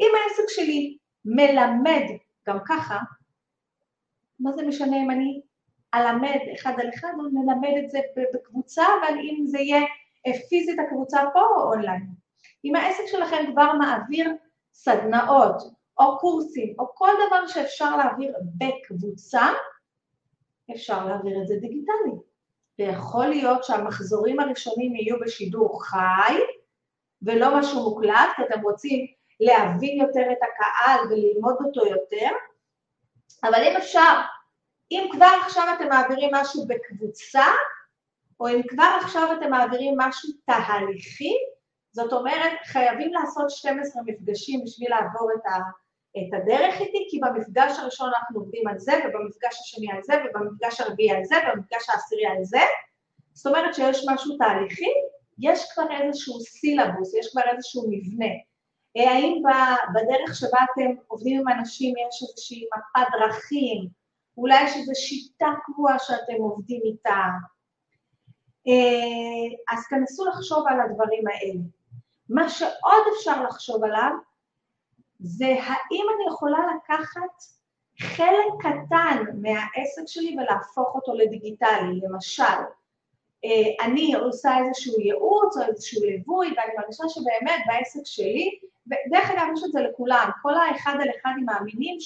אם 0.00 0.08
העסק 0.22 0.48
שלי 0.48 0.96
מלמד 1.24 2.04
גם 2.48 2.58
ככה, 2.68 2.98
מה 4.40 4.52
זה 4.52 4.66
משנה 4.66 4.96
אם 4.96 5.10
אני 5.10 5.40
אלמד 5.96 6.38
אחד 6.54 6.72
על 6.80 6.88
אחד 6.94 7.12
או 7.18 7.24
נלמד 7.24 7.74
את 7.84 7.90
זה 7.90 7.98
בקבוצה, 8.34 8.82
אבל 8.82 9.18
אם 9.18 9.46
זה 9.46 9.58
יהיה 9.58 9.80
פיזית 10.48 10.78
הקבוצה 10.78 11.20
פה 11.32 11.40
או 11.40 11.72
אונליין. 11.72 12.06
אם 12.64 12.76
העסק 12.76 13.02
שלכם 13.06 13.52
כבר 13.52 13.72
מעביר 13.72 14.32
סדנאות 14.72 15.62
או 16.00 16.18
קורסים 16.18 16.74
או 16.78 16.94
כל 16.94 17.10
דבר 17.26 17.46
שאפשר 17.46 17.96
להעביר 17.96 18.34
בקבוצה, 18.40 19.46
אפשר 20.74 21.06
להעביר 21.06 21.42
את 21.42 21.46
זה 21.46 21.54
דיגיטלי. 21.60 22.12
ויכול 22.78 23.26
להיות 23.26 23.64
שהמחזורים 23.64 24.40
הראשונים 24.40 24.96
יהיו 24.96 25.20
בשידור 25.20 25.84
חי, 25.84 26.38
ולא 27.22 27.58
משהו 27.58 27.82
מוקלט, 27.82 28.30
כי 28.36 28.42
אתם 28.42 28.62
רוצים 28.62 29.06
להבין 29.40 30.00
יותר 30.00 30.32
את 30.32 30.38
הקהל 30.42 31.00
וללמוד 31.06 31.56
אותו 31.64 31.86
יותר, 31.86 32.30
אבל 33.44 33.64
אם 33.64 33.76
אפשר, 33.76 34.20
אם 34.90 35.08
כבר 35.12 35.32
עכשיו 35.44 35.64
אתם 35.76 35.88
מעבירים 35.88 36.30
משהו 36.34 36.66
בקבוצה, 36.66 37.44
או 38.40 38.48
אם 38.48 38.62
כבר 38.68 38.98
עכשיו 39.02 39.28
אתם 39.38 39.50
מעבירים 39.50 39.94
משהו 39.98 40.30
תהליכי, 40.44 41.34
זאת 41.92 42.12
אומרת, 42.12 42.52
חייבים 42.64 43.12
לעשות 43.14 43.50
12 43.50 44.02
מפגשים 44.06 44.60
בשביל 44.64 44.90
לעבור 44.90 45.30
את, 45.36 45.46
ה, 45.46 45.56
את 46.18 46.34
הדרך 46.34 46.80
איתי, 46.80 47.06
כי 47.10 47.20
במפגש 47.20 47.78
הראשון 47.78 48.10
אנחנו 48.18 48.40
עובדים 48.40 48.68
על 48.68 48.78
זה, 48.78 48.92
ובמפגש 48.92 49.60
השני 49.60 49.92
על 49.92 50.02
זה, 50.02 50.14
ובמפגש 50.24 50.80
הרביעי 50.80 51.10
על 51.10 51.24
זה, 51.24 51.34
ובמפגש 51.36 51.90
העשירי 51.90 52.26
על 52.26 52.44
זה. 52.44 52.60
זאת 53.32 53.46
אומרת 53.46 53.74
שיש 53.74 54.06
משהו 54.08 54.36
תהליכי, 54.36 54.92
יש 55.38 55.72
כבר 55.72 55.84
איזשהו 56.02 56.40
סילבוס, 56.40 57.14
יש 57.14 57.28
כבר 57.32 57.42
איזשהו 57.54 57.84
מבנה. 57.90 58.32
אה, 58.96 59.10
האם 59.10 59.42
בדרך 59.94 60.36
שבה 60.36 60.58
אתם 60.72 60.90
עובדים 61.08 61.40
עם 61.40 61.48
אנשים 61.48 61.94
יש 62.08 62.22
איזושהי 62.22 62.64
מפת 62.76 63.06
דרכים, 63.12 63.88
אולי 64.36 64.64
יש 64.64 64.76
איזו 64.76 64.92
שיטה 64.94 65.48
קבועה 65.64 65.98
שאתם 65.98 66.34
עובדים 66.38 66.80
איתה. 66.84 67.22
אה, 68.68 69.74
אז 69.74 69.88
תנסו 69.90 70.24
לחשוב 70.24 70.64
על 70.68 70.80
הדברים 70.80 71.24
האלה. 71.28 71.60
מה 72.28 72.48
שעוד 72.48 73.04
אפשר 73.16 73.42
לחשוב 73.42 73.84
עליו, 73.84 74.10
זה 75.18 75.46
האם 75.46 76.06
אני 76.14 76.24
יכולה 76.28 76.58
לקחת 76.76 77.42
חלק 78.00 78.52
קטן 78.60 79.24
מהעסק 79.42 80.02
שלי 80.06 80.36
ולהפוך 80.38 80.94
אותו 80.94 81.14
לדיגיטלי. 81.14 82.00
למשל, 82.02 82.42
אה, 83.44 83.84
אני 83.86 84.14
עושה 84.14 84.58
איזשהו 84.58 85.00
ייעוץ 85.00 85.56
או 85.56 85.62
איזשהו 85.62 86.04
ליווי, 86.04 86.46
ואני 86.46 86.72
מרגישה 86.78 87.04
שבאמת 87.08 87.60
בעסק 87.66 88.00
שלי, 88.04 88.58
ודרך 88.86 89.30
אגב, 89.30 89.46
יש 89.54 89.62
את 89.64 89.72
זה 89.72 89.80
לכולם, 89.80 90.30
כל 90.42 90.54
האחד 90.54 90.96
על 91.00 91.08
אחד 91.20 91.30
עם 91.38 91.44
מאמינים 91.44 91.96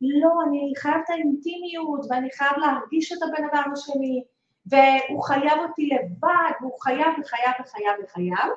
שלא, 0.00 0.30
אני 0.48 0.72
חייב 0.76 0.94
את 1.04 1.10
האינטימיות, 1.10 2.00
ואני 2.10 2.30
חייב 2.30 2.52
להרגיש 2.56 3.12
את 3.12 3.18
הבן 3.22 3.44
אדם 3.52 3.70
השני, 3.72 4.24
והוא 4.66 5.22
חייב 5.22 5.58
אותי 5.68 5.88
לבד, 5.88 6.52
והוא 6.60 6.80
חייב 6.80 7.14
וחייב 7.20 7.52
וחייב 7.60 7.94
וחייב. 8.04 8.50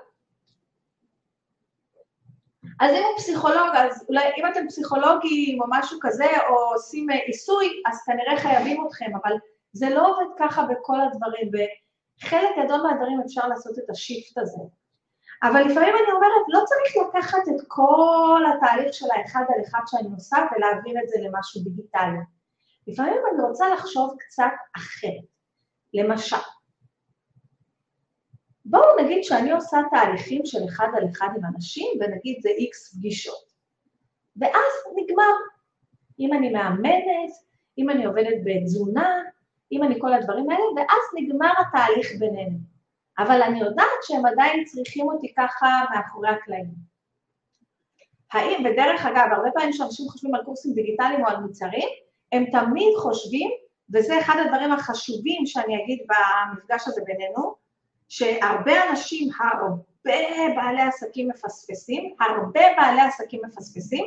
אז 2.80 2.92
אם 2.92 3.04
הוא 3.04 3.18
פסיכולוג, 3.18 3.70
אז 3.76 4.06
אולי 4.10 4.24
אם 4.38 4.44
אתם 4.52 4.68
פסיכולוגים 4.68 5.62
או 5.62 5.66
משהו 5.70 6.00
כזה, 6.02 6.28
או 6.50 6.56
עושים 6.56 7.08
עיסוי, 7.10 7.82
אז 7.86 8.04
כנראה 8.06 8.38
חייבים 8.38 8.88
אתכם, 8.88 9.12
אבל 9.24 9.36
זה 9.74 9.90
לא 9.90 10.08
עובד 10.08 10.36
ככה 10.40 10.66
בכל 10.66 11.02
הדברים, 11.02 11.52
בחלק 11.52 12.50
גדול 12.64 12.82
מהדברים 12.82 13.22
אפשר 13.26 13.48
לעשות 13.48 13.80
את 13.80 13.90
השיפט 13.90 14.38
הזה. 14.38 14.62
אבל 15.44 15.62
לפעמים 15.62 15.94
אני 15.96 16.12
אומרת, 16.12 16.46
לא 16.48 16.60
צריך 16.66 17.08
לקחת 17.08 17.48
את 17.56 17.62
כל 17.68 18.44
התהליך 18.54 18.94
של 18.94 19.06
האחד 19.16 19.44
על 19.56 19.62
אחד 19.68 19.80
שאני 19.88 20.10
עושה 20.16 20.38
ולהעביר 20.38 20.96
את 21.04 21.10
זה 21.10 21.16
למשהו 21.22 21.64
דיגיטלי. 21.64 22.20
לפעמים 22.88 23.22
אני 23.34 23.44
רוצה 23.44 23.70
לחשוב 23.70 24.16
קצת 24.20 24.52
אחרת. 24.78 25.24
למשל, 25.94 26.36
בואו 28.66 29.04
נגיד 29.04 29.24
שאני 29.24 29.52
עושה 29.52 29.78
תהליכים 29.92 30.42
של 30.46 30.60
אחד 30.70 30.88
על 30.98 31.04
אחד 31.12 31.28
עם 31.38 31.46
אנשים, 31.56 31.88
ונגיד 32.00 32.42
זה 32.42 32.50
איקס 32.50 32.96
פגישות. 32.96 33.50
ואז 34.38 34.74
נגמר. 34.96 35.34
אם 36.20 36.34
אני 36.34 36.50
מאמנת, 36.50 37.32
אם 37.78 37.90
אני 37.90 38.06
עובדת 38.06 38.38
בתזונה, 38.46 39.18
אם 39.72 39.84
אני 39.84 40.02
כל 40.02 40.14
הדברים 40.14 40.50
האלה, 40.50 40.64
ואז 40.76 41.04
נגמר 41.16 41.52
התהליך 41.60 42.08
בינינו. 42.20 42.69
אבל 43.20 43.42
אני 43.42 43.60
יודעת 43.60 44.00
שהם 44.04 44.26
עדיין 44.26 44.66
צריכים 44.66 45.08
אותי 45.08 45.34
ככה 45.38 45.68
מאחורי 45.96 46.30
הקלעים. 46.30 46.90
האם, 48.34 48.66
ודרך 48.66 49.06
אגב, 49.06 49.28
הרבה 49.32 49.50
פעמים 49.54 49.72
כשאנשים 49.72 50.10
חושבים 50.10 50.36
על 50.36 50.44
קורסים 50.44 50.74
דיגיטליים 50.74 51.26
או 51.26 51.30
על 51.30 51.38
מוצרים, 51.38 51.90
הם 52.32 52.46
תמיד 52.52 52.94
חושבים, 52.98 53.52
וזה 53.94 54.20
אחד 54.20 54.36
הדברים 54.46 54.72
החשובים 54.72 55.46
שאני 55.46 55.84
אגיד 55.84 56.00
במפגש 56.10 56.88
הזה 56.88 57.02
בינינו, 57.06 57.56
שהרבה 58.10 58.90
אנשים, 58.90 59.30
הרבה 59.40 60.20
בעלי 60.56 60.82
עסקים 60.82 61.28
מפספסים, 61.30 62.16
הרבה 62.20 62.62
בעלי 62.78 63.02
עסקים 63.02 63.42
מפספסים, 63.46 64.06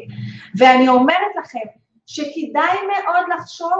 ואני 0.58 0.88
אומרת 0.88 1.36
לכם 1.36 1.68
שכדאי 2.06 2.78
מאוד 2.86 3.24
לחשוב, 3.36 3.72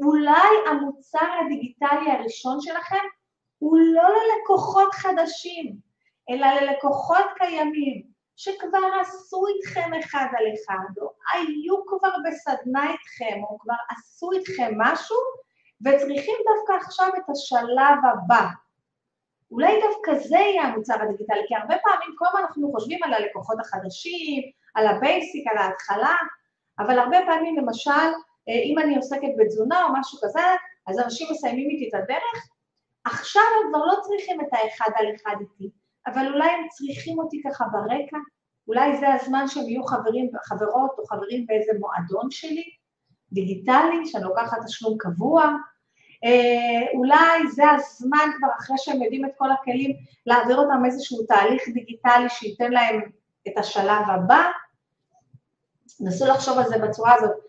אולי 0.00 0.70
המוצר 0.70 1.26
הדיגיטלי 1.44 2.10
הראשון 2.10 2.60
שלכם 2.60 3.04
הוא 3.64 3.78
לא 3.78 4.08
ללקוחות 4.08 4.94
חדשים, 4.94 5.76
אלא 6.30 6.46
ללקוחות 6.46 7.24
קיימים, 7.36 8.02
שכבר 8.36 8.78
עשו 9.00 9.44
איתכם 9.46 9.90
אחד 10.00 10.26
על 10.38 10.46
אחד, 10.54 10.98
או 11.00 11.10
היו 11.32 11.86
כבר 11.86 12.12
בסדנה 12.24 12.92
איתכם, 12.92 13.40
או 13.44 13.58
כבר 13.58 13.74
עשו 13.90 14.32
איתכם 14.32 14.72
משהו, 14.76 15.16
וצריכים 15.84 16.34
דווקא 16.48 16.86
עכשיו 16.86 17.08
את 17.08 17.30
השלב 17.30 17.98
הבא. 18.12 18.46
אולי 19.50 19.80
דווקא 19.82 20.14
זה 20.28 20.36
יהיה 20.36 20.62
המוצר 20.62 21.02
הדיגיטלי, 21.02 21.42
כי 21.48 21.54
הרבה 21.54 21.74
פעמים 21.84 22.14
כל 22.18 22.24
הזמן 22.28 22.40
אנחנו 22.40 22.72
חושבים 22.72 22.98
על 23.02 23.14
הלקוחות 23.14 23.60
החדשים, 23.60 24.42
על 24.74 24.86
ה 24.86 24.95
basic, 24.95 25.46
על 25.50 25.58
ההתחלה, 25.58 26.16
אבל 26.78 26.98
הרבה 26.98 27.18
פעמים 27.26 27.56
למשל, 27.56 28.08
אה, 28.48 28.60
אם 28.64 28.78
אני 28.78 28.96
עוסקת 28.96 29.32
בתזונה 29.38 29.84
או 29.84 29.88
משהו 29.92 30.18
כזה, 30.22 30.46
אז 30.86 30.98
אנשים 30.98 31.28
מסיימים 31.30 31.70
איתי 31.70 31.88
את 31.88 32.02
הדרך, 32.02 32.48
עכשיו 33.04 33.42
הם 33.56 33.70
כבר 33.70 33.86
לא 33.86 33.94
צריכים 34.02 34.40
את 34.40 34.46
האחד 34.52 34.90
על 34.94 35.06
אחד 35.16 35.36
איתי, 35.40 35.70
אבל 36.06 36.32
אולי 36.32 36.50
הם 36.50 36.68
צריכים 36.68 37.18
אותי 37.18 37.42
ככה 37.44 37.64
ברקע, 37.72 38.16
אולי 38.68 38.96
זה 38.96 39.14
הזמן 39.14 39.48
שהם 39.48 39.68
יהיו 39.68 39.84
חברים, 39.84 40.30
חברות 40.44 40.90
או 40.98 41.06
חברים 41.06 41.46
באיזה 41.46 41.72
מועדון 41.80 42.30
שלי, 42.30 42.64
דיגיטלי, 43.32 44.06
שאני 44.06 44.24
לוקחת 44.24 44.58
תשלום 44.66 44.96
קבוע, 44.98 45.44
אה, 46.24 46.92
אולי 46.94 47.50
זה 47.54 47.70
הזמן 47.70 48.30
כבר 48.38 48.48
אחרי 48.58 48.76
שהם 48.78 49.02
יודעים 49.02 49.24
את 49.24 49.30
כל 49.38 49.50
הכלים, 49.52 49.96
להעביר 50.26 50.56
אותם 50.56 50.82
איזשהו 50.84 51.22
תהליך 51.22 51.62
דיגיטלי 51.68 52.28
שייתן 52.28 52.72
להם 52.72 53.00
את 53.48 53.58
השלב 53.58 54.02
הבא. 54.06 54.42
נסו 56.00 56.26
לחשוב 56.26 56.58
על 56.58 56.68
זה 56.68 56.78
בצורה 56.78 57.14
הזאת. 57.14 57.44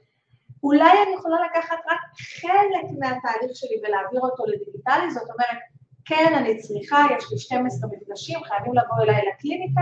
אולי 0.66 0.96
אני 1.04 1.16
יכולה 1.16 1.38
לקחת 1.46 1.80
רק 1.92 2.00
חלק 2.42 2.86
מהתהליך 3.00 3.52
שלי 3.54 3.78
ולהעביר 3.84 4.22
אותו 4.22 4.44
לדיגיטלי, 4.46 5.12
זאת 5.12 5.30
אומרת, 5.34 5.62
כן, 6.06 6.34
אני 6.38 6.58
צריכה, 6.58 6.98
יש 7.18 7.32
לי 7.32 7.38
12 7.38 7.90
מפגשים, 7.92 8.40
חייבים 8.44 8.74
לבוא 8.74 9.04
אליי 9.04 9.22
לקליניקה, 9.30 9.82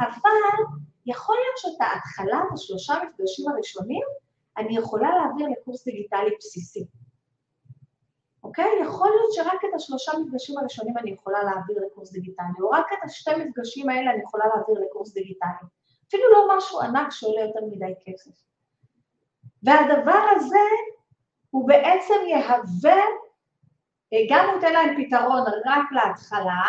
אבל 0.00 0.54
יכול 1.06 1.36
להיות 1.36 1.58
שאת 1.58 1.80
ההתחלה, 1.80 2.40
השלושה 2.54 2.94
מפגשים 3.04 3.48
הראשונים, 3.48 4.02
אני 4.58 4.76
יכולה 4.76 5.08
להעביר 5.16 5.46
לקורס 5.48 5.84
דיגיטלי 5.84 6.30
בסיסי. 6.38 6.86
אוקיי? 8.44 8.70
יכול 8.82 9.08
להיות 9.08 9.32
שרק 9.32 9.64
את 9.68 9.74
השלושה 9.74 10.12
מפגשים 10.18 10.58
הראשונים 10.58 10.98
אני 10.98 11.10
יכולה 11.10 11.42
להעביר 11.42 11.76
לקורס 11.86 12.12
דיגיטלי, 12.12 12.60
או 12.62 12.70
רק 12.70 12.86
את 12.92 12.98
השתי 13.04 13.30
מפגשים 13.34 13.90
האלה 13.90 14.10
אני 14.10 14.22
יכולה 14.22 14.44
להעביר 14.46 14.84
לקורס 14.84 15.14
דיגיטלי. 15.14 15.64
אפילו 16.08 16.24
לא 16.32 16.56
משהו 16.56 16.80
ענק 16.80 17.10
שעולה 17.10 17.40
יותר 17.40 17.60
מדי 17.70 17.94
כסף. 18.04 18.53
והדבר 19.64 20.20
הזה 20.30 20.66
הוא 21.50 21.68
בעצם 21.68 22.14
יהווה, 22.28 23.02
אה, 24.12 24.18
גם 24.30 24.46
הוא 24.46 24.54
ייתן 24.54 24.72
להם 24.72 25.04
פתרון 25.04 25.42
רק 25.66 25.92
להתחלה, 25.92 26.64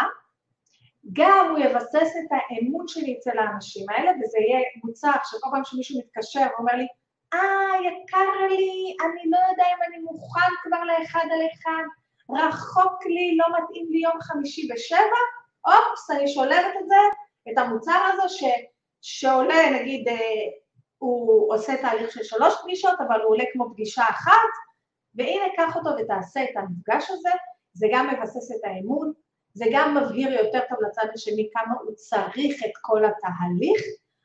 גם 1.14 1.48
הוא 1.50 1.60
יבסס 1.60 2.14
את 2.20 2.32
האמון 2.32 2.88
שלי 2.88 3.18
אצל 3.18 3.40
האנשים 3.40 3.86
האלה, 3.90 4.12
וזה 4.12 4.38
יהיה 4.40 4.60
מוצר 4.84 5.12
שכל 5.24 5.48
פעם 5.52 5.64
שמישהו 5.66 6.00
מתקשר 6.00 6.48
ואומר 6.54 6.74
לי, 6.74 6.88
אה, 7.34 7.76
יקר 7.88 8.48
לי, 8.50 8.96
אני 9.06 9.32
לא 9.32 9.38
יודע 9.50 9.64
אם 9.64 9.84
אני 9.88 9.98
מוכן 10.04 10.50
כבר 10.64 10.84
לאחד 10.84 11.26
על 11.32 11.48
אחד, 11.54 11.84
רחוק 12.30 13.06
לי, 13.06 13.38
לא 13.38 13.46
מתאים 13.58 13.88
לי 13.92 14.00
יום 14.00 14.22
חמישי 14.22 14.68
בשבע, 14.74 15.22
אופס, 15.68 16.12
אני 16.12 16.28
שולבת 16.28 16.74
את 16.82 16.88
זה, 16.88 16.96
את 17.52 17.58
המוצר 17.58 18.04
הזה 18.14 18.30
ש, 18.30 18.44
שעולה, 19.02 19.70
נגיד, 19.72 20.08
אה, 20.08 20.16
הוא 21.06 21.54
עושה 21.54 21.82
תהליך 21.82 22.12
של 22.12 22.24
שלוש 22.24 22.54
פגישות, 22.64 22.94
אבל 23.08 23.22
הוא 23.22 23.30
עולה 23.32 23.44
כמו 23.54 23.70
פגישה 23.74 24.04
אחת, 24.04 24.52
והנה, 25.16 25.46
קח 25.58 25.76
אותו 25.76 25.90
ותעשה 26.00 26.44
את 26.44 26.58
המפגש 26.58 27.12
הזה, 27.12 27.30
זה 27.74 27.88
גם 27.92 28.10
מבסס 28.10 28.52
את 28.52 28.62
האמון, 28.64 29.14
זה 29.54 29.66
גם 29.72 29.98
מבהיר 29.98 30.34
יותר 30.34 30.60
טוב 30.70 30.78
לצד 30.88 31.08
השני 31.14 31.50
כמה 31.54 31.74
הוא 31.82 31.92
צריך 31.96 32.64
את 32.66 32.72
כל 32.82 33.06
התהליך, 33.06 33.82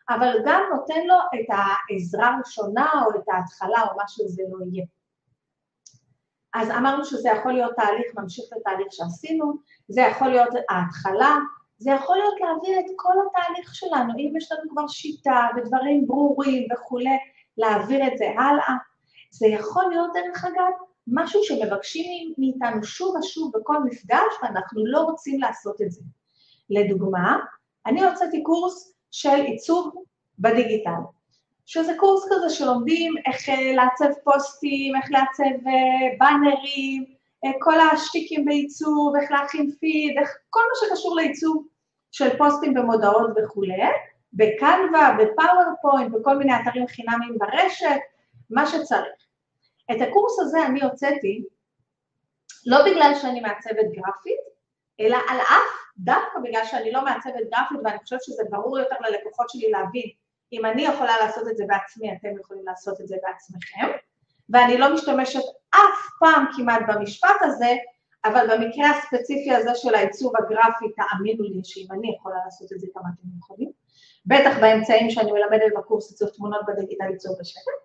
אבל 0.09 0.37
גם 0.47 0.63
נותן 0.75 1.07
לו 1.07 1.17
את 1.35 1.47
העזרה 1.49 2.35
הראשונה 2.35 2.91
או 3.05 3.21
את 3.21 3.29
ההתחלה 3.29 3.83
או 3.83 3.97
מה 3.97 4.05
שזה 4.09 4.43
לא 4.51 4.59
יהיה. 4.73 4.87
אז 6.55 6.71
אמרנו 6.71 7.05
שזה 7.05 7.29
יכול 7.29 7.53
להיות 7.53 7.73
תהליך 7.77 8.07
ממשיך 8.15 8.45
לתהליך 8.57 8.87
שעשינו, 8.91 9.53
זה 9.89 10.01
יכול 10.01 10.29
להיות 10.29 10.49
ההתחלה, 10.71 11.37
זה 11.81 11.91
יכול 11.91 12.17
להיות 12.17 12.35
להעביר 12.41 12.81
את 12.81 12.91
כל 12.97 13.13
התהליך 13.27 13.75
שלנו, 13.75 14.13
אם 14.19 14.37
יש 14.37 14.53
לנו 14.53 14.71
כבר 14.71 14.89
שיטה 14.89 15.49
ודברים 15.57 16.07
ברורים 16.07 16.69
וכולי, 16.73 17.19
להעביר 17.59 18.07
את 18.07 18.19
זה 18.19 18.25
הלאה. 18.39 18.75
זה 19.31 19.47
יכול 19.47 19.85
להיות, 19.91 20.11
דרך 20.15 20.45
אגב, 20.45 20.73
משהו 21.07 21.41
שמבקשים 21.45 22.35
מאיתנו 22.39 22.85
שוב 22.85 23.17
ושוב 23.17 23.53
בכל 23.55 23.77
מפגש, 23.85 24.33
ואנחנו 24.43 24.87
לא 24.87 24.99
רוצים 24.99 25.41
לעשות 25.41 25.81
את 25.83 25.91
זה. 25.91 26.03
לדוגמה, 26.71 27.37
אני 27.87 28.05
הוצאתי 28.05 28.43
קורס 28.43 28.95
של 29.11 29.41
עיצוב 29.41 29.95
בדיגיטל, 30.39 31.01
שזה 31.67 31.93
קורס 31.97 32.25
כזה 32.31 32.51
שלומדים 32.51 33.15
איך 33.27 33.49
אה, 33.49 33.73
לעצב 33.73 34.21
פוסטים, 34.25 34.97
איך 34.97 35.11
לעצב 35.11 35.67
אה, 35.67 36.17
באנרים, 36.19 37.05
אה, 37.45 37.51
כל 37.61 37.81
השטיקים 37.81 38.45
בעיצוב, 38.45 39.17
איך 39.17 39.31
להכין 39.33 39.71
פיד, 39.81 40.19
איך, 40.19 40.29
כל 40.51 40.61
מה 40.61 40.89
שקשור 40.89 41.17
לעיצוב 41.17 41.67
של 42.13 42.39
פוסטים 42.39 42.79
ומודעות 42.79 43.31
וכולי, 43.37 43.83
ב 44.33 44.45
Canva, 44.45 45.17
ב 45.19 45.27
PowerPoint, 45.27 46.13
בכל 46.15 46.37
מיני 46.37 46.53
אתרים 46.55 46.87
חינמיים 46.87 47.39
ברשת, 47.39 48.01
מה 48.51 48.67
שצריך. 48.67 49.27
את 49.93 50.01
הקורס 50.01 50.41
הזה 50.41 50.67
אני 50.67 50.83
הוצאתי 50.83 51.45
לא 52.67 52.79
בגלל 52.85 53.13
שאני 53.15 53.41
מעצבת 53.41 53.87
גרפית, 53.93 54.41
אלא 55.01 55.17
על 55.29 55.41
אף, 55.41 55.81
דווקא 55.99 56.39
בגלל 56.45 56.65
שאני 56.65 56.93
לא 56.93 57.05
מעצבת 57.05 57.35
גרפית 57.35 57.79
ואני 57.85 57.99
חושבת 57.99 58.23
שזה 58.23 58.43
ברור 58.51 58.79
יותר 58.79 58.97
ללקוחות 59.01 59.51
שלי 59.51 59.71
להבין, 59.71 60.11
אם 60.53 60.67
אני 60.67 60.83
יכולה 60.83 61.17
לעשות 61.21 61.49
את 61.49 61.57
זה 61.57 61.65
בעצמי, 61.69 62.13
אתם 62.13 62.39
יכולים 62.41 62.67
לעשות 62.67 63.01
את 63.01 63.09
זה 63.09 63.17
בעצמכם, 63.23 63.87
ואני 64.51 64.79
לא 64.79 64.95
משתמשת 64.95 65.43
אף 65.71 66.09
פעם 66.21 66.45
כמעט 66.57 66.83
במשפט 66.89 67.37
הזה, 67.43 67.75
אבל 68.25 68.47
במקרה 68.51 68.91
הספציפי 68.91 69.55
הזה 69.55 69.71
של 69.75 69.95
העיצוב 69.95 70.33
הגרפי, 70.37 70.85
תאמינו 70.97 71.45
לי 71.45 71.61
שאם 71.65 71.87
אני 71.93 72.15
יכולה 72.17 72.37
לעשות 72.45 72.73
את 72.73 72.81
זה, 72.81 72.87
כמה 72.95 73.09
אתם 73.15 73.29
יכולים, 73.39 73.71
בטח 74.27 74.61
באמצעים 74.61 75.11
שאני 75.11 75.33
מלמדת 75.33 75.73
בקורס 75.77 76.11
עיצוב 76.11 76.29
תמונות 76.29 76.61
בדיגיטל 76.69 77.05
עיצוב 77.09 77.37
בשקט, 77.41 77.81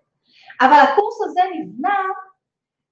אבל 0.60 0.76
הקורס 0.76 1.16
הזה 1.24 1.40
נבנה 1.54 1.98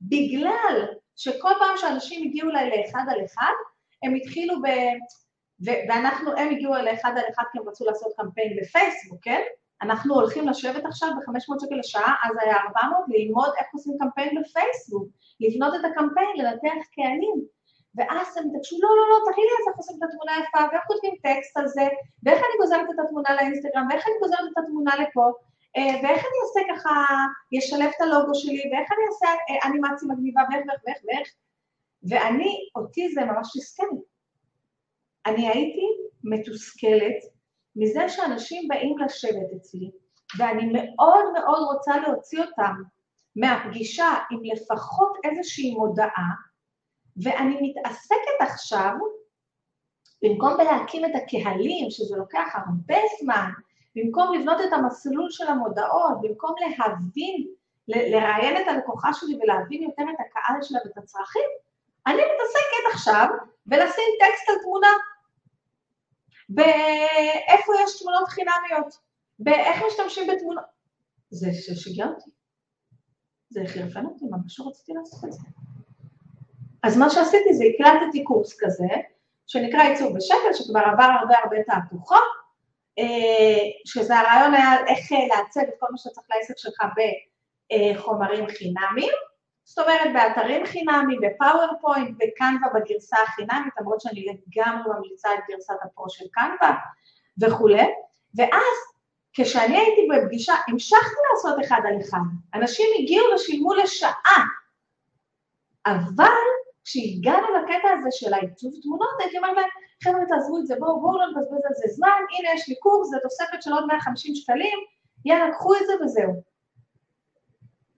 בגלל 0.01 0.87
שכל 1.17 1.51
פעם 1.59 1.77
שאנשים 1.77 2.29
הגיעו 2.29 2.51
אליי 2.51 2.71
לאחד 2.71 3.05
על 3.09 3.25
אחד, 3.25 3.53
הם 4.03 4.15
התחילו 4.15 4.63
ב... 4.63 4.67
ואנחנו, 5.89 6.33
הם 6.37 6.49
הגיעו 6.51 6.75
אליי 6.75 6.95
לאחד 6.95 7.13
על 7.17 7.25
אחד 7.35 7.43
כי 7.53 7.59
הם 7.59 7.69
רצו 7.69 7.85
לעשות 7.85 8.13
קמפיין 8.17 8.57
בפייסבוק, 8.61 9.19
כן? 9.23 9.41
אנחנו 9.83 10.15
הולכים 10.15 10.49
לשבת 10.49 10.85
עכשיו 10.85 11.09
ב-500 11.09 11.65
שקל 11.65 11.75
לשעה, 11.79 12.15
אז 12.25 12.37
היה 12.41 12.57
400, 12.57 13.05
ללמוד 13.09 13.51
איך 13.59 13.67
עושים 13.73 13.93
קמפיין 14.01 14.41
בפייסבוק, 14.41 15.09
לבנות 15.41 15.75
את 15.75 15.85
הקמפיין, 15.85 16.37
לנתח 16.37 16.87
קהלים. 16.95 17.55
ואז 17.97 18.37
הם 18.37 18.45
התעקשו, 18.49 18.77
לא, 18.83 18.89
לא, 18.89 19.05
לא, 19.11 19.17
תראי 19.25 19.45
לי 19.45 19.55
איך 19.69 19.77
עושים 19.77 19.97
את 19.99 20.03
התמונה 20.09 20.33
יפה, 20.43 20.59
ואיך 20.73 20.83
כותבים 20.87 21.15
טקסט 21.23 21.57
על 21.57 21.67
זה, 21.69 21.89
ואיך 22.23 22.39
אני 22.39 22.57
גוזרת 22.61 22.87
את 22.95 22.99
התמונה 23.05 23.35
לאינסטגרם, 23.35 23.87
ואיך 23.91 24.07
אני 24.07 24.15
גוזרת 24.21 24.47
את 24.53 24.59
התמונה 24.59 24.93
לפה, 25.03 25.33
אה, 25.77 25.95
ואיך 26.03 26.23
אני 26.29 26.39
אעשה 26.43 26.61
ככה, 26.71 26.91
ישלב 27.53 27.91
את 27.97 28.01
הלוגו 28.01 28.35
שלי, 28.35 28.65
ואיך 28.73 28.89
אני 28.93 29.05
אעשה 29.09 29.27
אה, 29.27 29.71
אנימציה 29.71 30.09
מגניבה, 30.09 30.41
ואיך 30.51 30.65
ואיך 30.69 30.81
ואיך 30.87 30.99
ואיך. 31.07 31.29
ואני, 32.09 32.69
אותי 32.77 33.09
זה 33.15 33.25
ממש 33.25 33.49
תסכל. 33.57 33.97
אני 35.27 35.49
הייתי 35.49 35.87
מתוסכלת 36.25 37.34
מזה 37.77 38.09
שאנשים 38.09 38.69
באים 38.69 38.99
לשבת 38.99 39.53
אצלי, 39.57 39.91
ואני 40.39 40.73
מאוד 40.73 41.25
מאוד 41.33 41.63
רוצה 41.75 41.99
להוציא 41.99 42.41
אותם 42.41 42.75
מהפגישה 43.37 44.15
עם 44.31 44.41
לפחות 44.45 45.17
איזושהי 45.25 45.75
מודעה, 45.75 46.31
ואני 47.23 47.59
מתעסקת 47.63 48.41
עכשיו, 48.41 48.93
במקום 50.23 50.57
בלהקים 50.57 51.05
את 51.05 51.11
הקהלים, 51.15 51.91
שזה 51.91 52.17
לוקח 52.17 52.49
הרבה 52.55 52.97
זמן, 53.21 53.51
במקום 53.97 54.35
לבנות 54.35 54.61
את 54.61 54.73
המסלול 54.73 55.31
של 55.31 55.47
המודעות, 55.47 56.21
במקום 56.23 56.55
להבין, 56.61 57.47
לראיין 57.89 58.63
את 58.63 58.69
הלקוחה 58.69 59.13
שלי 59.13 59.39
ולהבין 59.43 59.83
יותר 59.83 60.03
את 60.03 60.21
הקהל 60.21 60.63
שלה 60.63 60.79
ואת 60.85 60.99
הצרכים, 60.99 61.49
אני 62.07 62.17
מתעסקת 62.17 62.95
עכשיו 62.95 63.27
בלשים 63.67 64.11
טקסט 64.21 64.49
על 64.49 64.55
תמונה, 64.63 64.89
באיפה 66.49 67.73
יש 67.85 68.03
תמונות 68.03 68.29
חינמיות, 68.29 68.99
באיך 69.39 69.83
משתמשים 69.87 70.27
בתמונות. 70.33 70.65
זה 71.31 71.75
שיגע 71.75 72.07
אותי. 72.07 72.31
זה 73.51 73.61
חרפן 73.67 74.07
אותי, 74.07 74.25
ממש 74.31 74.61
לא 74.61 74.69
רציתי 74.69 74.93
לעשות 74.93 75.25
את 75.25 75.33
זה. 75.33 75.49
אז 76.83 76.97
מה 76.97 77.11
שעשיתי 77.11 77.55
זה 77.55 77.65
הקלטתי 77.65 78.25
קורס 78.25 78.57
כזה, 78.61 78.89
שנקרא 79.47 79.83
עיצוב 79.83 80.17
בשקל, 80.17 80.53
שכבר 80.53 80.81
עבר 80.81 81.09
הרבה 81.21 81.35
הרבה 81.43 81.57
תהפוכות, 81.63 82.25
אה, 82.99 83.65
שזה 83.87 84.19
הרעיון 84.19 84.55
היה 84.55 84.87
איך 84.87 85.13
אה, 85.13 85.37
לעצב 85.37 85.61
את 85.61 85.75
כל 85.79 85.87
מה 85.91 85.99
שצריך 85.99 86.27
לעסק 86.31 86.59
שלך 86.59 86.81
בחומרים 86.97 88.47
חינמיים, 88.47 89.13
זאת 89.65 89.79
אומרת 89.79 90.13
באתרים 90.13 90.67
חינמיים, 90.67 91.21
בפאורפוינט, 91.23 92.19
בקנווה 92.19 92.69
בגרסה 92.75 93.17
החינמית, 93.27 93.73
למרות 93.81 94.01
שאני 94.01 94.27
לגמרי 94.27 94.83
ממליצה 94.95 95.35
את 95.35 95.41
גרסת 95.49 95.75
הפרו 95.83 96.11
של 96.11 96.25
קנווה 96.33 96.75
וכולי, 97.41 97.87
ואז 98.37 98.77
כשאני 99.33 99.77
הייתי 99.77 100.09
בפגישה, 100.11 100.55
המשכתי 100.69 101.21
לעשות 101.33 101.65
אחד 101.65 101.81
על 101.85 102.01
אחד, 102.01 102.19
אנשים 102.55 102.87
הגיעו 102.99 103.27
ושילמו 103.35 103.75
לשעה, 103.75 104.45
אבל 105.87 106.45
כשהגענו 106.85 107.47
לקטע 107.57 107.89
הזה 107.99 108.09
של 108.13 108.35
העיצוב 108.35 108.73
תמונות, 108.83 109.09
הייתי 109.21 109.39
אומרת 109.39 109.57
להם, 109.57 109.69
חבר'ה 110.05 110.27
תעזבו 110.29 110.59
את 110.59 110.67
זה, 110.67 110.75
בואו 110.79 111.01
בואו 111.01 111.19
לא 111.19 111.27
נבזבז 111.27 111.65
על 111.65 111.75
זה 111.75 111.95
זמן, 111.95 112.21
הנה 112.39 112.49
יש 112.55 112.69
לי 112.69 112.75
קורס, 112.75 113.09
זה 113.11 113.17
תוספת 113.23 113.63
של 113.63 113.73
עוד 113.73 113.85
150 113.87 114.35
שקלים, 114.35 114.79
יאללה, 115.25 115.55
קחו 115.55 115.75
את 115.75 115.87
זה 115.87 115.93
וזהו. 116.05 116.33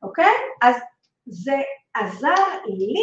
אוקיי? 0.02 0.34
אז 0.62 0.76
זה 1.26 1.56
עזר 1.94 2.44
לי 2.66 3.02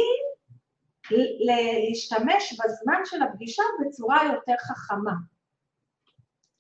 להשתמש 1.45 2.53
בזמן 2.53 3.01
של 3.05 3.21
הפגישה 3.23 3.63
בצורה 3.79 4.25
יותר 4.33 4.53
חכמה. 4.59 5.13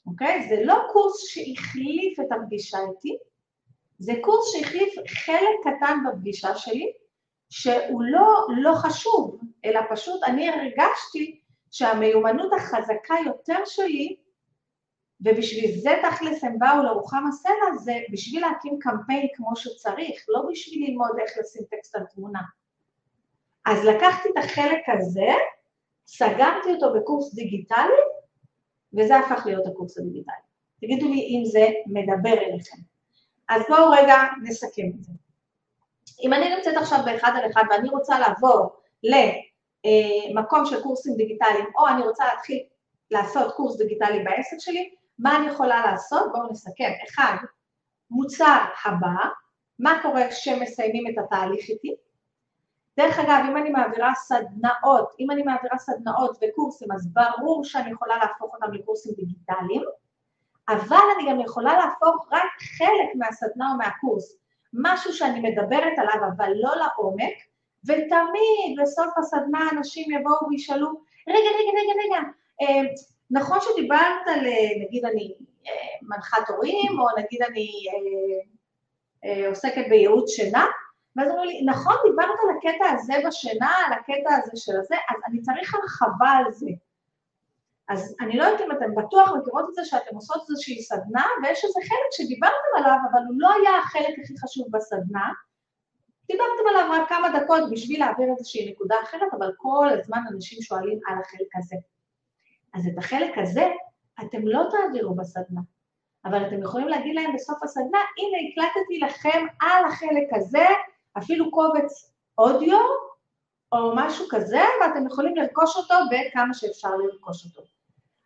אוקיי? 0.07 0.49
זה 0.49 0.55
לא 0.65 0.75
קורס 0.91 1.27
שהחליף 1.27 2.19
את 2.19 2.31
הפגישה 2.31 2.77
איתי, 2.77 3.17
זה 3.99 4.13
קורס 4.21 4.51
שהחליף 4.51 4.93
חלק 5.07 5.59
קטן 5.63 5.97
בפגישה 6.07 6.55
שלי, 6.55 6.93
שהוא 7.49 8.03
לא, 8.03 8.47
לא 8.57 8.73
חשוב, 8.75 9.39
אלא 9.65 9.79
פשוט 9.89 10.23
אני 10.23 10.49
הרגשתי 10.49 11.41
שהמיומנות 11.71 12.53
החזקה 12.53 13.15
יותר 13.25 13.65
שלי, 13.65 14.15
ובשביל 15.23 15.79
זה 15.81 15.91
תכלס 16.01 16.43
הם 16.43 16.59
באו 16.59 16.83
לרוחם 16.83 17.23
הסלע, 17.27 17.77
זה 17.77 17.93
בשביל 18.11 18.41
להקים 18.41 18.79
קמפיין 18.79 19.27
כמו 19.33 19.55
שצריך, 19.55 20.25
לא 20.29 20.41
בשביל 20.51 20.89
ללמוד 20.89 21.11
איך 21.19 21.31
לשים 21.39 21.61
טקסט 21.71 21.95
על 21.95 22.03
תמונה. 22.15 22.41
אז 23.65 23.85
לקחתי 23.85 24.29
את 24.29 24.37
החלק 24.37 24.81
הזה, 24.87 25.29
סגרתי 26.05 26.73
אותו 26.73 26.93
בקורס 26.93 27.35
דיגיטלי, 27.35 28.01
וזה 28.93 29.17
הפך 29.17 29.45
להיות 29.45 29.67
הקורס 29.67 29.97
הדיגיטלי. 29.97 30.35
תגידו 30.81 31.09
לי 31.09 31.19
אם 31.19 31.45
זה 31.45 31.67
מדבר 31.87 32.33
אליכם. 32.33 32.77
אז 33.49 33.61
בואו 33.69 33.89
רגע 33.91 34.15
נסכם 34.43 34.89
את 34.97 35.03
זה. 35.03 35.11
אם 36.23 36.33
אני 36.33 36.55
נמצאת 36.55 36.77
עכשיו 36.77 36.99
באחד 37.05 37.31
על 37.35 37.51
אחד 37.51 37.63
ואני 37.69 37.89
רוצה 37.89 38.19
לעבור 38.19 38.69
למקום 39.03 40.65
של 40.65 40.83
קורסים 40.83 41.15
דיגיטליים, 41.15 41.65
או 41.77 41.87
אני 41.87 42.01
רוצה 42.01 42.25
להתחיל 42.25 42.63
לעשות 43.11 43.53
קורס 43.55 43.77
דיגיטלי 43.77 44.23
בעסק 44.23 44.57
שלי, 44.59 44.95
מה 45.19 45.37
אני 45.37 45.47
יכולה 45.47 45.85
לעשות? 45.85 46.31
בואו 46.31 46.51
נסכם. 46.51 46.91
אחד, 47.09 47.35
מוצר 48.11 48.59
הבא, 48.85 49.29
מה 49.79 49.99
קורה 50.01 50.27
כשמסיימים 50.29 51.03
את 51.07 51.23
התהליך 51.25 51.69
איתי? 51.69 51.95
דרך 52.97 53.19
אגב, 53.19 53.43
אם 53.49 53.57
אני 53.57 53.69
מעבירה 53.69 54.13
סדנאות, 54.15 55.15
אם 55.19 55.31
אני 55.31 55.43
מעבירה 55.43 55.77
סדנאות 55.77 56.37
וקורסים, 56.41 56.91
אז 56.91 57.13
ברור 57.13 57.63
שאני 57.63 57.91
יכולה 57.91 58.17
להפוך 58.17 58.53
אותם 58.53 58.73
לקורסים 58.73 59.13
דיגיטליים, 59.13 59.81
אבל 60.69 61.05
אני 61.15 61.31
גם 61.31 61.39
יכולה 61.39 61.77
להפוך 61.77 62.27
רק 62.31 62.51
חלק 62.77 63.15
מהסדנה 63.15 63.71
או 63.71 63.77
מהקורס 63.77 64.37
משהו 64.73 65.13
שאני 65.13 65.39
מדברת 65.39 65.93
עליו, 65.97 66.27
אבל 66.37 66.51
לא 66.55 66.71
לעומק, 66.75 67.33
ותמיד 67.85 68.79
בסוף 68.81 69.17
הסדנה 69.17 69.69
אנשים 69.71 70.19
יבואו 70.19 70.49
וישאלו, 70.49 70.87
רגע, 71.29 71.37
רגע, 71.37 71.71
רגע, 71.79 71.93
רגע, 72.03 72.29
אה, 72.61 72.81
נכון 73.31 73.57
שדיברת 73.61 74.27
על, 74.27 74.45
אה, 74.47 74.85
נגיד 74.85 75.05
אני 75.05 75.33
אה, 75.67 75.71
מנחת 76.01 76.49
הורים, 76.49 76.99
או 76.99 77.07
נגיד 77.17 77.41
אני 77.41 77.69
עוסקת 79.47 79.85
בייעוץ 79.89 80.29
שינה, 80.29 80.65
ואז 81.15 81.29
אמרו 81.29 81.43
לי, 81.43 81.65
נכון, 81.65 81.93
דיברת 82.09 82.39
על 82.43 82.57
הקטע 82.57 82.85
הזה 82.89 83.13
בשינה, 83.27 83.71
על 83.87 83.93
הקטע 83.93 84.35
הזה 84.35 84.51
של 84.55 84.71
הזה, 84.79 84.95
אז 84.95 85.17
אני 85.27 85.41
צריך 85.41 85.75
הרחבה 85.75 86.29
על 86.29 86.51
זה. 86.51 86.69
אז 87.89 88.15
אני 88.21 88.37
לא 88.37 88.43
יודעת 88.43 88.61
אם 88.61 88.71
אתן 88.71 88.95
בטוח 88.95 89.29
מכירות 89.29 89.65
את 89.69 89.75
זה 89.75 89.85
שאתן 89.85 90.15
עושות 90.15 90.41
איזושהי 90.49 90.81
סדנה, 90.81 91.25
ויש 91.43 91.63
איזה 91.65 91.79
חלק 91.81 92.09
שדיברתם 92.11 92.71
עליו, 92.77 92.97
אבל 93.11 93.19
הוא 93.27 93.35
לא 93.37 93.49
היה 93.53 93.77
החלק 93.79 94.19
הכי 94.23 94.33
חשוב 94.43 94.67
בסדנה. 94.71 95.29
דיברתם 96.27 96.67
עליו 96.69 96.89
רק 96.91 97.09
כמה 97.09 97.39
דקות 97.39 97.71
בשביל 97.71 97.99
להעביר 97.99 98.27
איזושהי 98.37 98.71
נקודה 98.71 98.95
אחרת, 99.03 99.33
אבל 99.39 99.51
כל 99.57 99.89
הזמן 99.89 100.21
אנשים 100.33 100.61
שואלים 100.61 100.99
על 101.07 101.15
החלק 101.21 101.55
הזה. 101.55 101.75
אז 102.73 102.87
את 102.87 102.97
החלק 102.97 103.37
הזה 103.37 103.69
אתם 104.21 104.47
לא 104.47 104.63
תעבירו 104.71 105.15
בסדנה, 105.15 105.61
אבל 106.25 106.47
אתם 106.47 106.63
יכולים 106.63 106.87
להגיד 106.87 107.15
להם 107.15 107.35
בסוף 107.35 107.63
הסדנה, 107.63 107.99
הנה 108.17 108.37
הקלטתי 108.49 108.99
לכם 108.99 109.45
על 109.61 109.85
החלק 109.85 110.27
הזה, 110.31 110.65
אפילו 111.17 111.51
קובץ 111.51 112.13
אודיו, 112.37 112.79
או 113.71 113.93
משהו 113.95 114.25
כזה, 114.29 114.61
ואתם 114.81 115.07
יכולים 115.07 115.35
לרכוש 115.35 115.77
אותו 115.77 115.93
בכמה 116.11 116.53
שאפשר 116.53 116.89
לרכוש 116.95 117.45
אותו. 117.45 117.61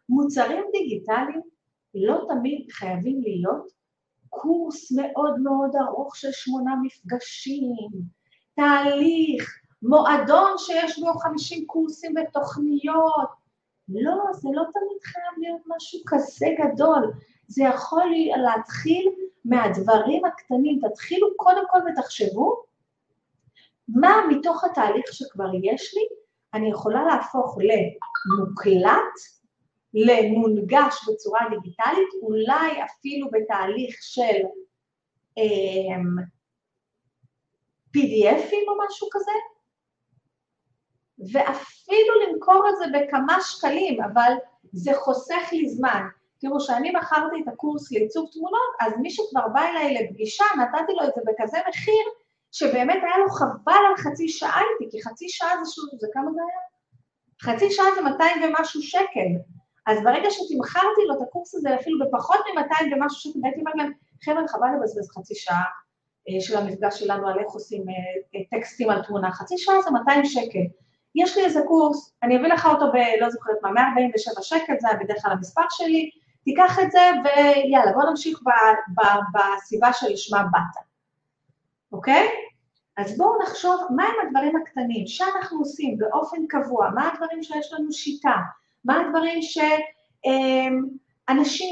מוצרים 0.10 0.64
דיגיטליים 0.72 1.42
לא 1.94 2.26
תמיד 2.28 2.72
חייבים 2.72 3.22
להיות 3.22 3.68
קורס 4.30 4.92
מאוד 4.92 5.40
מאוד 5.40 5.76
ארוך 5.76 6.16
של 6.16 6.32
שמונה 6.32 6.76
מפגשים, 6.84 8.02
תהליך, 8.56 9.60
מועדון 9.82 10.52
שיש 10.58 11.00
בו 11.00 11.14
50 11.14 11.66
קורסים 11.68 12.14
ותוכניות. 12.18 13.47
לא, 13.90 14.16
זה 14.34 14.50
לא 14.54 14.64
תמיד 14.74 15.04
חייב 15.04 15.34
להיות 15.38 15.62
משהו 15.68 16.00
כזה 16.08 16.48
גדול. 16.60 17.12
זה 17.48 17.64
יכול 17.64 18.14
להתחיל 18.38 19.10
מהדברים 19.46 20.26
הקטנים. 20.26 20.80
תתחילו 20.90 21.28
קודם 21.38 21.64
כל 21.68 21.80
ותחשבו 21.92 22.64
מה 23.88 24.16
מתוך 24.30 24.64
התהליך 24.64 25.14
שכבר 25.14 25.50
יש 25.64 25.94
לי, 25.96 26.02
אני 26.54 26.70
יכולה 26.70 27.06
להפוך 27.06 27.58
למוקלט, 27.58 29.14
למונגש 29.94 31.10
בצורה 31.10 31.40
דיגיטלית, 31.50 32.10
אולי 32.22 32.84
אפילו 32.84 33.28
בתהליך 33.32 33.96
של 34.02 34.42
um, 35.40 36.24
PDFים 37.98 38.66
או 38.68 38.78
משהו 38.88 39.08
כזה, 39.12 39.32
ואפילו 41.20 42.14
למכור 42.28 42.64
את 42.70 42.78
זה 42.78 42.86
בכמה 42.94 43.38
שקלים, 43.42 44.04
אבל 44.04 44.34
זה 44.74 44.92
חוסך 44.96 45.50
לי 45.52 45.70
זמן. 45.70 46.02
תראו, 46.40 46.60
כשאני 46.60 46.92
מכרתי 46.92 47.36
את 47.44 47.48
הקורס 47.48 47.92
לעיצוב 47.92 48.30
תמונות, 48.34 48.72
אז 48.80 48.94
מי 49.02 49.10
שכבר 49.10 49.48
בא 49.54 49.62
אליי 49.62 49.94
לפגישה, 49.94 50.44
נתתי 50.58 50.94
לו 50.94 51.08
את 51.08 51.14
זה 51.16 51.22
בכזה 51.26 51.58
מחיר, 51.70 52.06
שבאמת 52.52 53.04
היה 53.04 53.18
לו 53.18 53.30
חבל 53.30 53.82
על 53.90 53.98
חצי 53.98 54.30
שעה 54.30 54.62
איתי, 54.62 54.92
כי 54.92 55.04
חצי 55.04 55.30
שעה 55.30 55.64
זה 55.64 55.72
שוב, 55.72 55.86
זה 56.00 56.08
כמה 56.14 56.32
זה 56.32 56.40
היה? 56.42 56.68
חצי 57.42 57.72
שעה 57.72 57.86
זה 57.96 58.02
200 58.02 58.44
ומשהו 58.44 58.82
שקל. 58.82 59.30
אז 59.88 60.04
ברגע 60.04 60.32
שתמכרתי 60.32 61.02
לו 61.08 61.16
את 61.16 61.22
הקורס 61.22 61.56
הזה 61.56 61.76
אפילו 61.76 62.00
בפחות 62.06 62.40
מ-200 62.56 62.96
ומשהו 62.96 63.32
שקל, 63.32 63.40
הייתי 63.44 63.60
אומרת 63.60 63.76
להם, 63.76 63.92
חבר'ה, 64.26 64.48
חבל 64.48 64.68
לבזבז 64.78 65.10
חצי 65.18 65.36
שעה 65.36 65.64
אה, 66.30 66.42
של 66.42 66.58
המפגש 66.58 67.00
שלנו 67.00 67.28
על 67.28 67.40
איך 67.40 67.48
עושים 67.48 67.86
אה, 67.90 67.96
אה, 68.36 68.60
טקסטים 68.60 68.90
על 68.90 69.04
תמונה, 69.04 69.32
חצי 69.32 69.58
שעה 69.58 69.82
זה 69.82 69.92
200 69.92 70.26
שקל. 70.26 70.66
יש 71.18 71.38
לי 71.38 71.46
איזה 71.46 71.62
קורס, 71.68 72.14
אני 72.24 72.38
אביא 72.38 72.48
לך 72.48 72.66
אותו 72.66 72.92
ב... 72.92 72.96
לא 73.22 73.30
זוכרת 73.30 73.56
מה, 73.62 73.72
147 73.72 74.42
שקל, 74.42 74.74
זה 74.80 74.88
בדרך 75.00 75.22
כלל 75.22 75.32
המספר 75.32 75.62
שלי, 75.70 76.10
תיקח 76.44 76.80
את 76.80 76.92
זה 76.92 77.12
ויאללה, 77.24 77.94
בוא 77.94 78.04
נמשיך 78.10 78.40
ב, 78.44 78.50
ב, 78.96 79.02
בסיבה 79.34 79.94
שלשמה 79.94 80.44
באת, 80.44 80.84
אוקיי? 81.92 82.28
אז 82.98 83.18
בואו 83.18 83.42
נחשוב 83.42 83.82
מהם 83.96 84.16
הדברים 84.28 84.56
הקטנים 84.56 85.08
שאנחנו 85.08 85.60
עושים 85.60 85.98
באופן 85.98 86.48
קבוע, 86.48 86.90
מה 86.96 87.14
הדברים 87.14 87.44
שיש 87.44 87.74
לנו 87.74 87.92
שיטה, 87.92 88.36
מה 88.86 89.02
הדברים 89.02 89.42
שאנשים 89.42 89.86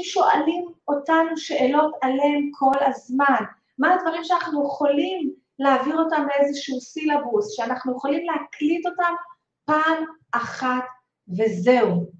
שואלים 0.04 0.64
אותנו 0.88 1.36
שאלות 1.36 1.94
עליהם 2.00 2.50
כל 2.52 2.84
הזמן, 2.86 3.44
מה 3.78 3.94
הדברים 3.94 4.24
שאנחנו 4.24 4.66
יכולים 4.66 5.32
להעביר 5.58 5.98
אותם 5.98 6.26
לאיזשהו 6.26 6.80
סילבוס, 6.80 7.56
שאנחנו 7.56 7.96
יכולים 7.96 8.26
להקליט 8.26 8.86
אותם 8.86 9.14
פעם 9.66 10.04
אחת 10.32 10.84
וזהו. 11.28 12.10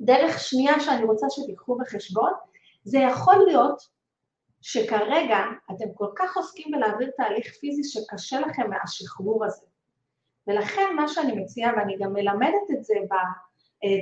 דרך 0.00 0.38
שנייה 0.38 0.80
שאני 0.80 1.04
רוצה 1.04 1.26
שתיקחו 1.30 1.78
בחשבון, 1.78 2.32
זה 2.84 2.98
יכול 2.98 3.34
להיות 3.46 3.82
שכרגע 4.60 5.38
אתם 5.70 5.84
כל 5.94 6.08
כך 6.16 6.36
עוסקים 6.36 6.70
בלהעביר 6.72 7.10
תהליך 7.16 7.54
פיזי 7.60 7.84
שקשה 7.84 8.40
לכם 8.40 8.70
מהשחרור 8.70 9.44
הזה. 9.44 9.66
ולכן 10.46 10.96
מה 10.96 11.08
שאני 11.08 11.32
מציעה, 11.32 11.72
ואני 11.76 11.96
גם 11.98 12.12
מלמדת 12.12 12.70
את 12.78 12.84
זה 12.84 12.94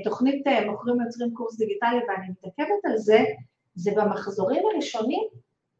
בתוכנית 0.00 0.46
אה, 0.46 0.70
מוכרים 0.70 1.00
יוצרים 1.00 1.34
קורס 1.34 1.58
דיגיטלי 1.58 1.98
ואני 2.08 2.28
מתעכבת 2.28 2.84
על 2.84 2.96
זה, 2.96 3.24
זה 3.74 3.90
במחזורים 3.96 4.62
הראשונים 4.66 5.28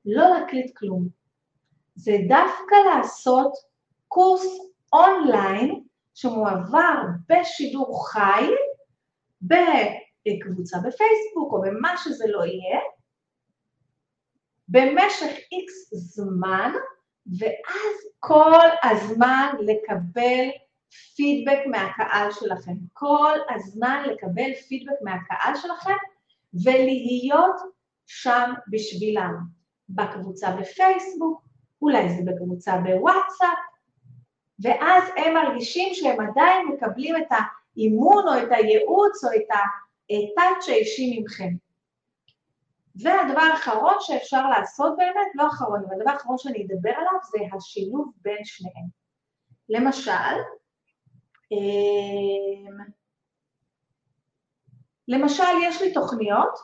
לא 0.05 0.29
להקליט 0.29 0.77
כלום. 0.77 1.09
זה 1.95 2.17
דווקא 2.29 2.75
לעשות 2.75 3.53
קורס 4.09 4.47
אונליין 4.93 5.86
שמועבר 6.17 7.03
בשידור 7.29 8.09
חי, 8.09 8.47
בקבוצה 9.43 10.79
בפייסבוק 10.79 11.53
או 11.53 11.63
במה 11.63 11.97
שזה 11.97 12.25
לא 12.29 12.45
יהיה, 12.45 12.81
במשך 14.69 15.37
איקס 15.53 15.95
זמן, 15.95 16.73
ואז 17.39 17.97
כל 18.19 18.69
הזמן 18.83 19.55
לקבל 19.61 20.49
פידבק 21.17 21.59
מהקהל 21.67 22.33
שלכם. 22.33 22.75
כל 22.93 23.39
הזמן 23.55 24.05
לקבל 24.07 24.55
פידבק 24.69 24.97
מהקהל 25.03 25.57
שלכם 25.57 25.97
ולהיות 26.65 27.57
שם 28.07 28.53
בשבילם. 28.71 29.35
בקבוצה 29.89 30.51
בפייסבוק, 30.51 31.43
אולי 31.83 32.09
זה 32.09 32.23
בקבוצה 32.25 32.77
בוואטסאפ, 32.77 33.59
ואז 34.61 35.05
הם 35.17 35.35
מרגישים 35.35 35.95
שהם 35.95 36.21
עדיין 36.21 36.69
מקבלים 36.69 37.17
את 37.17 37.29
האימון 37.31 38.29
או 38.29 38.43
את 38.43 38.49
הייעוץ 38.51 39.25
או 39.25 39.31
את 39.31 39.49
הטאצ' 40.11 40.69
האישי 40.69 41.21
מכם. 41.25 41.49
והדבר 43.03 43.41
האחרון 43.41 43.95
שאפשר 44.01 44.49
לעשות 44.49 44.97
באמת, 44.97 45.27
לא 45.35 45.49
אחרון, 45.49 45.85
אבל 45.85 45.95
הדבר 45.97 46.11
האחרון 46.11 46.39
שאני 46.39 46.67
אדבר 46.67 46.91
עליו 46.91 47.19
זה 47.31 47.39
השילוב 47.57 48.13
בין 48.23 48.45
שניהם. 48.45 48.87
למשל, 49.69 50.37
אמ, 51.53 52.79
למשל 55.09 55.43
יש 55.63 55.83
לי 55.83 55.93
תוכניות 55.95 56.59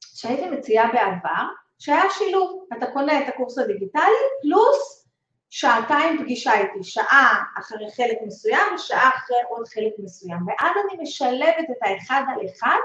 שהייתי 0.00 0.50
מציעה 0.50 0.92
בעבר, 0.92 1.44
שהיה 1.78 2.02
שילוב, 2.10 2.66
אתה 2.78 2.86
קונה 2.92 3.22
את 3.22 3.28
הקורס 3.28 3.58
הדיגיטלי 3.58 4.02
פלוס 4.42 5.05
שעתיים 5.50 6.18
פגישה 6.22 6.52
איתי, 6.60 6.84
שעה 6.84 7.42
אחרי 7.58 7.90
חלק 7.96 8.16
מסוים 8.26 8.74
ושעה 8.74 9.08
אחרי 9.08 9.36
עוד 9.48 9.68
חלק 9.68 9.92
מסוים, 9.98 10.38
ואז 10.46 10.70
אני 10.84 11.02
משלבת 11.02 11.66
את 11.70 11.76
האחד 11.82 12.22
על 12.28 12.46
אחד 12.46 12.78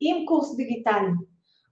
עם 0.00 0.26
קורס 0.26 0.56
דיגיטלי. 0.56 1.12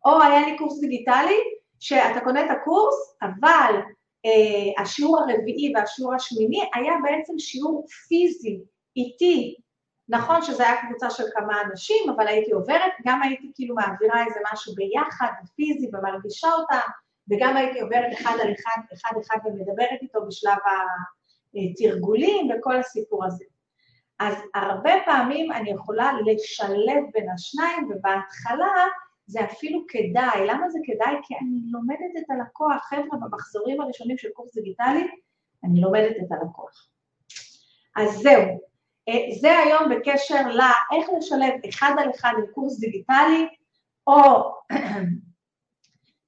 או 0.05 0.23
היה 0.23 0.47
לי 0.47 0.59
קורס 0.59 0.81
דיגיטלי, 0.81 1.39
שאתה 1.81 2.21
קונה 2.21 2.45
את 2.45 2.51
הקורס, 2.51 3.17
אבל 3.23 3.75
אה, 4.27 4.83
השיעור 4.83 5.21
הרביעי 5.21 5.73
והשיעור 5.75 6.15
השמיני 6.15 6.61
היה 6.75 6.93
בעצם 7.03 7.39
שיעור 7.39 7.87
פיזי, 8.09 8.61
איטי. 8.97 9.57
נכון 10.09 10.43
שזה 10.43 10.69
היה 10.69 10.83
קבוצה 10.87 11.11
של 11.11 11.25
כמה 11.35 11.63
אנשים, 11.63 12.11
אבל 12.17 12.29
הייתי 12.29 12.53
עוברת, 12.53 12.93
גם 13.07 13.23
הייתי 13.23 13.51
כאילו 13.55 13.75
מעבירה 13.75 14.25
איזה 14.27 14.41
משהו 14.53 14.75
ביחד, 14.75 15.33
פיזי, 15.57 15.91
ומרגישה 15.93 16.49
אותה, 16.53 16.81
וגם 17.31 17.57
הייתי 17.57 17.81
עוברת 17.81 18.13
אחד 18.21 18.37
על 18.43 18.53
אחד, 18.53 18.81
אחד 18.93 19.11
אחד 19.21 19.37
ומדברת 19.45 20.03
איתו 20.03 20.27
בשלב 20.27 20.59
התרגולים 21.55 22.51
וכל 22.51 22.77
הסיפור 22.77 23.25
הזה. 23.25 23.45
אז 24.19 24.35
הרבה 24.55 24.93
פעמים 25.05 25.53
אני 25.53 25.71
יכולה 25.71 26.13
לשלב 26.27 27.05
בין 27.13 27.31
השניים, 27.31 27.91
ובהתחלה 27.91 28.87
זה 29.27 29.45
אפילו 29.45 29.85
כדאי. 29.89 30.47
למה 30.47 30.71
זה 30.71 30.79
כדאי? 30.85 31.15
כי 31.23 31.35
אני 31.35 31.61
לומדת 31.71 32.13
את 32.19 32.31
הלקוח. 32.31 32.83
חבר'ה, 32.89 33.19
במחזורים 33.21 33.81
הראשונים 33.81 34.19
של 34.19 34.29
קורס 34.35 34.55
דיגיטלי, 34.55 35.09
אני 35.65 35.81
לומדת 35.81 36.17
את 36.17 36.33
הלקוח. 36.33 36.89
אז 37.97 38.19
זהו. 38.23 38.71
אה, 39.09 39.27
זה 39.41 39.59
היום 39.59 39.91
בקשר 39.91 40.43
לאיך 40.49 41.09
לשלב 41.19 41.55
אחד 41.69 41.95
על 41.99 42.11
אחד 42.11 42.33
עם 42.39 42.45
קורס 42.55 42.81
דיגיטלי, 42.81 43.49
או 44.07 44.53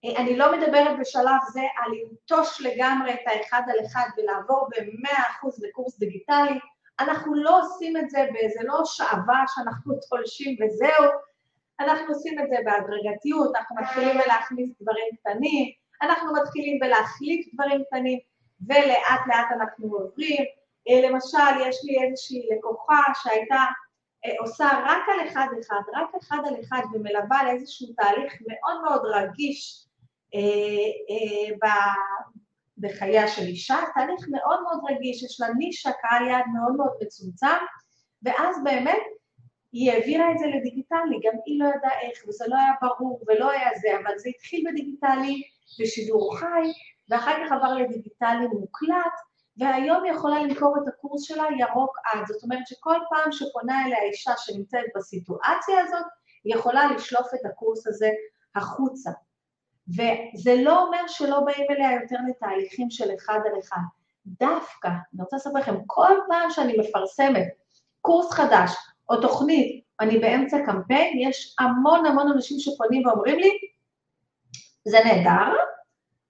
אני 0.04 0.36
לא 0.36 0.52
מדברת 0.52 0.98
בשלב 1.00 1.40
זה 1.52 1.60
על 1.76 1.92
לנטוש 1.92 2.60
לגמרי 2.60 3.14
את 3.14 3.20
האחד 3.26 3.62
על 3.68 3.86
אחד 3.86 4.08
ולעבור 4.16 4.68
ב-100% 4.70 5.48
לקורס 5.68 5.98
דיגיטלי, 5.98 6.58
אנחנו 7.00 7.34
לא 7.34 7.60
עושים 7.60 7.96
את 7.96 8.10
זה 8.10 8.26
באיזה 8.32 8.60
לא 8.62 8.84
שעבה 8.84 9.38
שאנחנו 9.54 9.94
תולשים 10.10 10.56
וזהו, 10.60 11.10
אנחנו 11.80 12.06
עושים 12.08 12.38
את 12.38 12.48
זה 12.48 12.56
בהדרגתיות, 12.64 13.56
אנחנו 13.56 13.76
מתחילים 13.76 14.18
בלהכניס 14.18 14.70
דברים 14.82 15.06
קטנים, 15.20 15.72
אנחנו 16.02 16.32
מתחילים 16.32 16.78
בלהחליף 16.78 17.46
דברים 17.54 17.82
קטנים, 17.84 18.18
ולאט 18.68 19.20
לאט 19.26 19.46
אנחנו 19.52 19.96
עוברים. 19.96 20.44
אה, 20.88 21.08
למשל, 21.08 21.68
יש 21.68 21.76
לי 21.84 22.04
איזושהי 22.04 22.48
לקוחה 22.56 23.02
שהייתה 23.22 23.64
אה, 24.24 24.30
עושה 24.40 24.68
רק 24.84 25.02
על 25.08 25.28
אחד 25.28 25.46
אחד, 25.60 25.80
רק 25.94 26.10
אחד 26.22 26.38
על 26.46 26.54
אחד, 26.60 26.82
ומלווה 26.92 27.44
לאיזשהו 27.44 27.86
תהליך 27.96 28.32
מאוד 28.48 28.82
מאוד 28.82 29.02
רגיש. 29.04 29.86
אה, 29.86 29.91
בחייה 32.78 33.28
של 33.28 33.42
אישה, 33.42 33.76
תהליך 33.94 34.26
מאוד 34.30 34.62
מאוד 34.62 34.80
רגיש, 34.90 35.22
יש 35.22 35.40
לה 35.40 35.46
נישה, 35.58 35.90
קהל 35.92 36.28
יעד 36.28 36.44
מאוד 36.54 36.76
מאוד 36.76 36.92
מצומצם, 37.02 37.62
ואז 38.22 38.56
באמת 38.64 39.02
היא 39.72 39.92
העבירה 39.92 40.32
את 40.32 40.38
זה 40.38 40.46
לדיגיטלי, 40.46 41.20
גם 41.24 41.32
היא 41.46 41.60
לא 41.60 41.64
ידעה 41.64 42.00
איך, 42.00 42.18
וזה 42.28 42.44
לא 42.48 42.56
היה 42.56 42.72
ברור 42.82 43.20
ולא 43.28 43.50
היה 43.50 43.68
זה, 43.80 43.88
אבל 43.98 44.18
זה 44.18 44.28
התחיל 44.28 44.64
בדיגיטלי, 44.70 45.42
בשידור 45.80 46.36
חי, 46.36 46.72
ואחר 47.08 47.36
כך 47.44 47.52
עבר 47.52 47.74
לדיגיטלי 47.74 48.46
מוקלט, 48.46 49.16
והיום 49.56 50.04
היא 50.04 50.12
יכולה 50.12 50.42
למכור 50.42 50.76
את 50.82 50.88
הקורס 50.88 51.22
שלה 51.22 51.44
ירוק 51.58 51.96
עד. 52.12 52.26
זאת 52.26 52.42
אומרת 52.42 52.66
שכל 52.66 52.98
פעם 53.10 53.32
שפונה 53.32 53.86
אליה 53.86 54.02
אישה 54.02 54.32
שנמצאת 54.36 54.84
בסיטואציה 54.96 55.80
הזאת, 55.80 56.06
היא 56.44 56.54
יכולה 56.54 56.92
לשלוף 56.92 57.26
את 57.34 57.46
הקורס 57.46 57.86
הזה 57.86 58.10
החוצה. 58.54 59.10
וזה 59.92 60.54
לא 60.64 60.84
אומר 60.84 61.06
שלא 61.06 61.40
באים 61.40 61.66
אליה 61.70 61.92
יותר 61.92 62.16
לתהליכים 62.28 62.90
של 62.90 63.14
אחד 63.14 63.38
על 63.44 63.60
אחד. 63.60 63.80
דווקא, 64.26 64.88
אני 64.88 65.22
רוצה 65.22 65.36
לספר 65.36 65.58
לכם, 65.58 65.74
כל 65.86 66.16
פעם 66.28 66.50
שאני 66.50 66.76
מפרסמת 66.78 67.48
קורס 68.00 68.32
חדש 68.32 68.70
או 69.10 69.20
תוכנית, 69.20 69.84
אני 70.00 70.18
באמצע 70.18 70.56
קמפיין, 70.66 71.18
יש 71.28 71.56
המון 71.58 72.06
המון 72.06 72.32
אנשים 72.32 72.58
שפונים 72.58 73.06
ואומרים 73.06 73.38
לי, 73.38 73.50
זה 74.84 74.98
נהדר, 75.04 75.52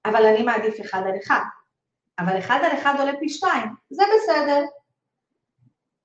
אבל 0.05 0.27
אני 0.27 0.43
מעדיף 0.43 0.81
אחד 0.81 1.03
על 1.07 1.17
אחד. 1.25 1.41
אבל 2.19 2.39
אחד 2.39 2.61
על 2.65 2.79
אחד 2.79 2.95
עולה 2.99 3.13
פי 3.21 3.29
שתיים, 3.29 3.69
זה 3.91 4.03
בסדר. 4.15 4.65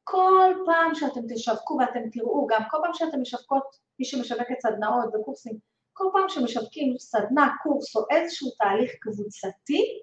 כל 0.03 0.53
פעם 0.65 0.95
שאתם 0.95 1.21
תשווקו 1.35 1.77
ואתם 1.79 2.09
תראו, 2.11 2.47
גם 2.47 2.61
כל 2.69 2.77
פעם 2.81 2.93
שאתם 2.93 3.21
משווקות, 3.21 3.63
מי 3.99 4.05
שמשווקת 4.05 4.59
סדנאות 4.59 5.15
וקורסים, 5.15 5.57
כל 5.97 6.05
פעם 6.13 6.29
שמשווקים 6.29 6.97
סדנה, 6.99 7.55
קורס 7.63 7.95
או 7.95 8.01
איזשהו 8.11 8.49
תהליך 8.59 8.91
קבוצתי, 9.01 10.01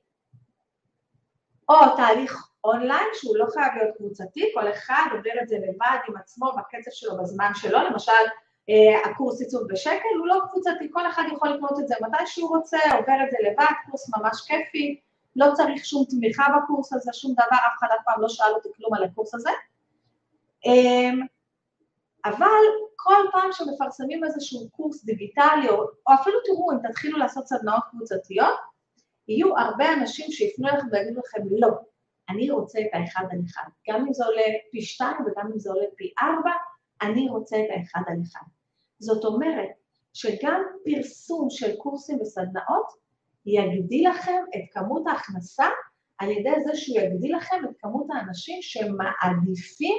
או 1.68 1.96
תהליך 1.96 2.48
אונליין 2.64 3.06
שהוא 3.14 3.36
לא 3.36 3.46
חייב 3.52 3.72
להיות 3.76 3.96
קבוצתי, 3.96 4.50
כל 4.54 4.70
אחד 4.72 5.06
עובר 5.12 5.30
את 5.42 5.48
זה 5.48 5.56
לבד 5.56 5.98
עם 6.08 6.16
עצמו 6.16 6.52
בקצב 6.58 6.90
שלו 6.90 7.18
בזמן 7.18 7.50
שלו, 7.54 7.78
למשל 7.78 8.12
אה, 8.70 9.10
הקורס 9.10 9.40
עיצוב 9.40 9.62
בשקל 9.68 10.14
הוא 10.18 10.26
לא 10.26 10.40
קבוצתי, 10.50 10.88
כל 10.92 11.06
אחד 11.06 11.22
יכול 11.32 11.48
לקנות 11.48 11.80
את 11.80 11.88
זה 11.88 11.94
מתי 12.00 12.26
שהוא 12.26 12.56
רוצה, 12.56 12.78
עובר 12.84 13.14
את 13.24 13.30
זה 13.30 13.36
לבד, 13.50 13.72
קורס 13.90 14.10
ממש 14.16 14.40
כיפי, 14.46 15.00
לא 15.36 15.46
צריך 15.54 15.84
שום 15.84 16.04
תמיכה 16.10 16.44
בקורס 16.56 16.92
הזה, 16.92 17.10
שום 17.12 17.32
דבר, 17.32 17.56
אף 17.56 17.78
אחד 17.78 17.88
אף 17.90 18.04
פעם 18.04 18.20
לא 18.20 18.28
שאל 18.28 18.52
אותי 18.54 18.68
כלום 18.76 18.94
על 18.94 19.04
הקורס 19.04 19.34
הזה. 19.34 19.50
אבל 22.24 22.62
כל 22.96 23.22
פעם 23.32 23.52
שמפרסמים 23.52 24.24
איזשהו 24.24 24.70
קורס 24.70 25.04
דיגיטלי, 25.04 25.68
או, 25.68 25.74
או 25.74 26.14
אפילו 26.22 26.36
תראו, 26.44 26.72
אם 26.72 26.88
תתחילו 26.88 27.18
לעשות 27.18 27.46
סדנאות 27.46 27.82
קבוצתיות, 27.90 28.54
יהיו 29.28 29.58
הרבה 29.58 29.92
אנשים 29.92 30.26
שיפנו 30.30 30.68
אליכם 30.68 30.86
ויגידו 30.92 31.20
לכם, 31.20 31.42
לא, 31.50 31.68
אני 32.28 32.50
רוצה 32.50 32.78
את 32.80 32.90
האחד 32.92 33.24
על 33.30 33.38
אחד. 33.46 33.70
גם 33.88 34.06
אם 34.06 34.12
זה 34.12 34.24
עולה 34.24 34.42
פי 34.70 34.82
שתיים 34.82 35.16
וגם 35.26 35.50
אם 35.52 35.58
זה 35.58 35.70
עולה 35.70 35.86
פי 35.96 36.12
ארבע, 36.20 36.52
אני 37.02 37.28
רוצה 37.28 37.56
את 37.56 37.66
האחד 37.70 38.00
על 38.06 38.16
אחד. 38.22 38.46
זאת 38.98 39.24
אומרת 39.24 39.68
שגם 40.12 40.62
פרסום 40.84 41.50
של 41.50 41.76
קורסים 41.76 42.20
וסדנאות 42.20 42.86
יגדיל 43.46 44.10
לכם 44.10 44.42
את 44.56 44.62
כמות 44.72 45.06
ההכנסה 45.06 45.66
על 46.18 46.30
ידי 46.30 46.54
זה 46.64 46.74
שהוא 46.74 46.98
יגדיל 46.98 47.36
לכם 47.36 47.56
את 47.64 47.74
כמות 47.78 48.06
האנשים 48.10 48.58
שמעדיפים 48.62 49.98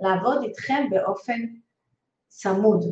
לעבוד 0.00 0.42
איתכם 0.42 0.86
באופן 0.90 1.40
צמוד. 2.28 2.84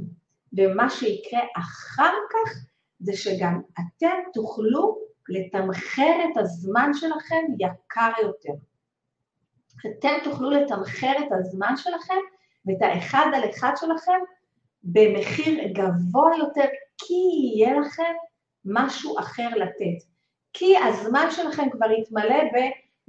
ומה 0.52 0.90
שיקרה 0.90 1.40
אחר 1.56 2.12
כך 2.30 2.52
זה 2.98 3.12
שגם 3.12 3.60
אתם 3.74 4.16
תוכלו 4.32 4.98
לתמחר 5.28 6.16
את 6.24 6.36
הזמן 6.36 6.90
שלכם 6.94 7.44
יקר 7.58 8.12
יותר. 8.22 8.52
אתם 9.80 10.14
תוכלו 10.24 10.50
לתמחר 10.50 11.12
את 11.18 11.32
הזמן 11.32 11.76
שלכם 11.76 12.20
ואת 12.66 12.82
האחד 12.82 13.26
על 13.34 13.50
אחד 13.50 13.72
שלכם 13.76 14.20
במחיר 14.82 15.68
גבוה 15.72 16.30
יותר, 16.38 16.68
כי 16.98 17.14
יהיה 17.54 17.80
לכם 17.80 18.14
משהו 18.64 19.18
אחר 19.18 19.48
לתת. 19.48 20.06
כי 20.52 20.76
הזמן 20.78 21.28
שלכם 21.30 21.70
כבר 21.70 21.90
יתמלא 21.90 22.42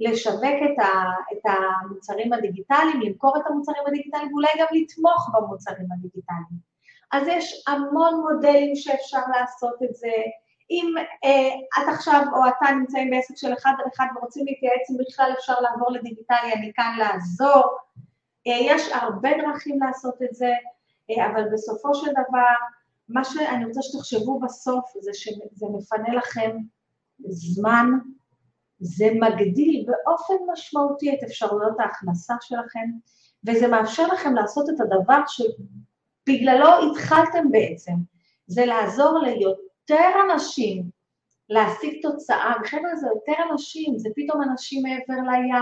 בלשווק 0.00 0.42
את, 0.64 0.78
ה, 0.78 0.88
את 1.32 1.42
המוצרים 1.44 2.32
הדיגיטליים, 2.32 3.00
למכור 3.00 3.36
את 3.36 3.46
המוצרים 3.46 3.82
הדיגיטליים 3.86 4.32
ואולי 4.32 4.48
גם 4.58 4.66
לתמוך 4.72 5.30
במוצרים 5.34 5.86
הדיגיטליים. 5.92 6.70
אז 7.12 7.26
יש 7.26 7.64
המון 7.68 8.14
מודלים 8.14 8.76
שאפשר 8.76 9.20
לעשות 9.38 9.82
את 9.82 9.94
זה. 9.94 10.12
אם 10.70 10.94
אה, 11.24 11.82
את 11.82 11.88
עכשיו 11.94 12.22
או 12.32 12.40
אתה 12.48 12.74
נמצאים 12.74 13.10
בעסק 13.10 13.36
של 13.36 13.52
אחד 13.52 13.72
על 13.78 13.90
אחד 13.94 14.06
ורוצים 14.16 14.46
להתייעץ 14.46 14.90
אם 14.90 14.96
בכלל 15.08 15.32
אפשר 15.38 15.60
לעבור 15.60 15.92
לדיגיטלי, 15.92 16.52
אני 16.56 16.72
כאן 16.74 16.94
לעזור. 16.98 17.78
אה, 18.46 18.58
יש 18.60 18.92
הרבה 18.92 19.30
דרכים 19.42 19.80
לעשות 19.80 20.22
את 20.22 20.34
זה, 20.34 20.52
אה, 21.10 21.26
אבל 21.26 21.48
בסופו 21.52 21.94
של 21.94 22.10
דבר, 22.10 22.54
מה 23.08 23.24
שאני 23.24 23.64
רוצה 23.64 23.82
שתחשבו 23.82 24.40
בסוף 24.40 24.92
זה 25.00 25.10
שזה 25.14 25.66
מפנה 25.76 26.14
לכם 26.14 26.56
זמן, 27.28 27.98
זה 28.80 29.06
מגדיל 29.14 29.86
באופן 29.86 30.34
משמעותי 30.52 31.14
את 31.14 31.22
אפשרויות 31.22 31.80
ההכנסה 31.80 32.34
שלכם, 32.40 32.86
וזה 33.46 33.68
מאפשר 33.68 34.06
לכם 34.06 34.34
לעשות 34.34 34.68
את 34.70 34.80
הדבר 34.80 35.20
שבגללו 35.26 36.68
התחלתם 36.90 37.50
בעצם, 37.50 37.92
זה 38.46 38.66
לעזור 38.66 39.18
ליותר 39.18 40.10
אנשים 40.24 40.90
להשיג 41.48 42.02
תוצאה, 42.02 42.52
וחבר'ה 42.62 42.96
זה 42.96 43.06
יותר 43.06 43.42
אנשים, 43.50 43.98
זה 43.98 44.08
פתאום 44.16 44.42
אנשים 44.42 44.82
מעבר 44.82 45.22
לים, 45.30 45.54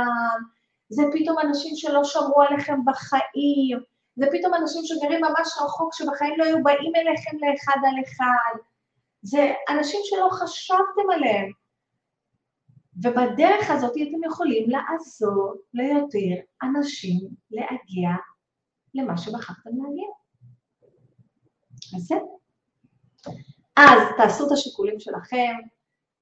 זה 0.88 1.02
פתאום 1.12 1.38
אנשים 1.38 1.72
שלא 1.76 2.04
שמרו 2.04 2.42
עליכם 2.42 2.84
בחיים, 2.84 3.78
זה 4.16 4.26
פתאום 4.32 4.54
אנשים 4.54 4.82
שגרים 4.84 5.20
ממש 5.20 5.48
רחוק, 5.64 5.94
שבחיים 5.94 6.34
לא 6.38 6.44
היו 6.44 6.62
באים 6.62 6.92
אליכם 6.96 7.36
לאחד 7.40 7.80
על 7.88 8.04
אחד. 8.04 8.58
זה 9.22 9.52
אנשים 9.68 10.00
שלא 10.04 10.28
חשבתם 10.32 11.10
עליהם. 11.14 11.50
ובדרך 13.02 13.70
הזאת 13.70 13.92
אתם 13.92 14.24
יכולים 14.26 14.70
לעזור 14.70 15.54
ליותר 15.74 16.42
אנשים 16.62 17.28
להגיע 17.50 18.10
למה 18.94 19.18
שבחרתם 19.18 19.70
להגיע. 19.70 20.08
זה. 21.98 22.14
אז 23.76 24.02
תעשו 24.16 24.46
את 24.46 24.52
השיקולים 24.52 25.00
שלכם. 25.00 25.54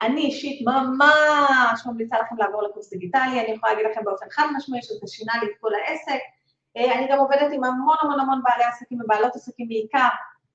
אני 0.03 0.21
אישית 0.21 0.67
ממש 0.67 1.87
ממליצה 1.87 2.17
לכם 2.19 2.37
לעבור 2.37 2.63
לקורס 2.63 2.91
דיגיטלי, 2.91 3.41
אני 3.41 3.51
יכולה 3.51 3.73
להגיד 3.73 3.91
לכם 3.91 4.05
באופן 4.05 4.27
חד 4.31 4.47
משמעי 4.57 4.83
שזה 4.83 5.07
שינה 5.07 5.33
לי 5.43 5.47
את 5.47 5.57
כל 5.61 5.71
העסק. 5.75 6.21
אה, 6.77 6.99
אני 6.99 7.07
גם 7.11 7.19
עובדת 7.19 7.53
עם 7.53 7.65
המון 7.65 7.97
המון 8.03 8.21
המון 8.21 8.43
בעלי 8.45 8.65
עסקים 8.65 9.01
ובעלות 9.01 9.37
עסקים 9.37 9.69
בעיקר, 9.69 10.09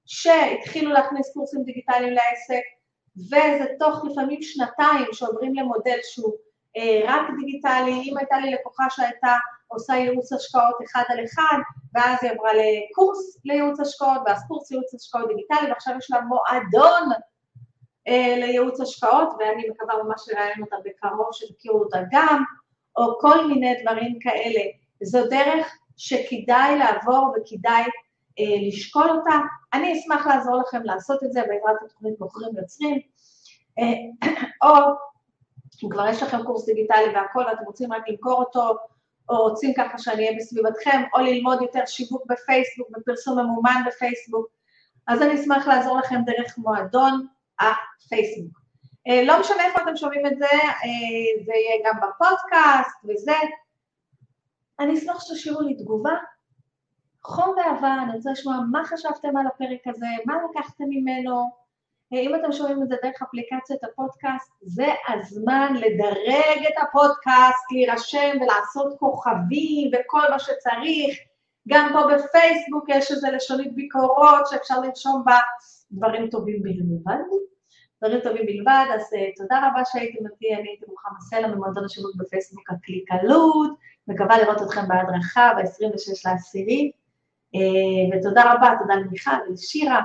שהתחילו 0.06 0.92
להכניס 0.92 1.34
קורסים 1.34 1.64
דיגיטליים 1.64 2.14
לעסק, 2.14 2.62
וזה 3.18 3.66
תוך 3.80 4.06
לפעמים 4.06 4.42
שנתיים 4.42 5.06
שעוברים 5.12 5.56
למודל 5.56 5.98
שהוא 6.04 6.34
אה, 6.78 7.02
רק 7.08 7.22
דיגיטלי. 7.40 8.02
אם 8.10 8.18
הייתה 8.18 8.40
לי 8.40 8.52
לקוחה 8.52 8.84
שהייתה 8.90 9.34
עושה 9.68 9.94
ייעוץ 9.94 10.34
השקעות 10.34 10.76
אחד 10.86 11.04
על 11.08 11.26
אחד, 11.26 11.58
ואז 11.94 12.18
היא 12.22 12.32
עברה 12.32 12.52
לקורס 12.54 13.40
לייעוץ 13.46 13.80
השקעות, 13.80 14.22
ואז 14.26 14.44
קורס 14.48 14.72
ייעוץ 14.72 14.94
השקעות 14.94 15.28
דיגיטלי, 15.28 15.70
ועכשיו 15.70 15.96
יש 15.98 16.12
לה 16.12 16.22
מועדון 16.22 17.10
אה, 18.08 18.36
לייעוץ 18.38 18.82
השקעות, 18.82 19.30
ואני 19.40 19.70
מקווה 19.70 20.04
ממש 20.04 20.22
לראיין 20.28 20.62
אותה 20.62 20.76
בקרוב, 20.86 21.28
שתכירו 21.32 21.80
אותה 21.80 22.00
גם, 22.12 22.44
או 22.98 23.20
כל 23.20 23.48
מיני 23.48 23.76
דברים 23.84 24.20
כאלה. 24.20 24.62
זו 25.04 25.30
דרך 25.30 25.78
שכדאי 25.98 26.80
לעבור 26.80 27.34
וכדאי 27.36 27.84
אה, 28.40 28.68
לשקול 28.68 29.10
אותה. 29.10 29.38
אני 29.74 30.00
אשמח 30.00 30.28
לעזור 30.28 30.56
לכם 30.56 30.84
לעשות 30.84 31.24
את 31.24 31.34
זה 31.34 31.42
בעזרת 31.42 31.84
התוכנית 31.86 32.20
מוכרים 32.20 32.58
יוצרים, 32.58 33.00
אה, 33.80 34.30
או 34.64 34.76
אם 35.84 35.90
כבר 35.90 36.08
יש 36.08 36.24
לכם 36.24 36.44
קורס 36.44 36.66
דיגיטלי 36.66 37.16
והכל 37.16 37.40
ואתם 37.40 37.64
רוצים 37.66 37.94
רק 37.94 38.10
למכור 38.10 38.40
אותו, 38.40 38.78
או 39.30 39.38
רוצים 39.38 39.74
ככה 39.78 39.98
שאני 39.98 40.26
אהיה 40.26 40.38
בסביבתכם, 40.38 41.02
או 41.16 41.22
ללמוד 41.22 41.62
יותר 41.62 41.86
שיווק 41.86 42.26
בפייסבוק, 42.26 42.90
בפרסום 42.90 43.40
ממומן 43.40 43.82
בפייסבוק, 43.88 44.48
אז 45.08 45.22
אני 45.22 45.42
אשמח 45.42 45.68
לעזור 45.68 45.98
לכם 45.98 46.22
דרך 46.26 46.58
מועדון 46.58 47.28
הפייסבוק. 47.60 48.62
אה, 49.08 49.24
לא 49.24 49.40
משנה 49.40 49.66
איפה 49.66 49.82
אתם 49.84 49.96
שומעים 49.96 50.26
את 50.26 50.38
זה, 50.38 50.46
אה, 50.46 51.44
זה 51.46 51.52
יהיה 51.56 51.84
גם 51.86 51.98
בפודקאסט 51.98 53.06
וזה, 53.06 53.38
אני 54.80 54.98
אשמח 54.98 55.20
שתשאירו 55.20 55.62
לי 55.62 55.76
תגובה. 55.76 56.14
חום 57.24 57.56
ואהבה, 57.58 57.96
אני 58.04 58.16
רוצה 58.16 58.32
לשמוע 58.32 58.56
מה 58.72 58.86
חשבתם 58.86 59.38
על 59.38 59.48
הפרק 59.48 59.88
הזה, 59.88 60.06
מה 60.26 60.38
לקחתם 60.50 60.84
ממנו. 60.90 61.62
אם 62.14 62.36
אתם 62.36 62.52
שומעים 62.52 62.84
את 62.84 62.88
זה 62.88 62.96
דרך 63.04 63.22
אפליקציית 63.22 63.84
הפודקאסט, 63.84 64.52
זה 64.62 64.88
הזמן 65.08 65.74
לדרג 65.76 66.66
את 66.68 66.84
הפודקאסט, 66.84 67.72
להירשם 67.72 68.38
ולעשות 68.42 69.00
כוכבים 69.00 69.92
וכל 69.94 70.30
מה 70.30 70.40
שצריך. 70.40 71.18
גם 71.68 71.90
פה 71.94 72.00
בפייסבוק 72.16 72.86
יש 72.90 73.12
איזה 73.12 73.30
לשונית 73.32 73.76
ביקורות 73.76 74.48
שאפשר 74.50 74.80
לרשום 74.80 75.24
בה 75.26 75.40
דברים 75.92 76.30
טובים 76.30 76.62
בלבד. 76.62 77.24
דברים 78.04 78.20
טובים 78.20 78.46
בלבד, 78.46 78.86
אז 78.96 79.02
uh, 79.02 79.18
תודה 79.36 79.68
רבה 79.68 79.82
שהייתם 79.86 80.26
איתי, 80.26 80.56
אני 80.56 80.70
הייתי 80.70 80.86
רוחמה 80.88 81.20
סלע 81.20 81.48
ממועדון 81.48 81.86
השיווק 81.86 82.16
בפייסבוק 82.16 82.72
הקליקלות. 82.72 83.72
מקווה 84.08 84.42
לראות 84.42 84.62
אתכם 84.62 84.88
בהדרכה 84.88 85.52
ב-26 85.58 86.32
לעשירי. 86.32 86.92
ותודה 88.12 88.54
רבה, 88.54 88.70
תודה 88.80 88.96
למיכל 88.96 89.32
ולשירה 89.50 90.02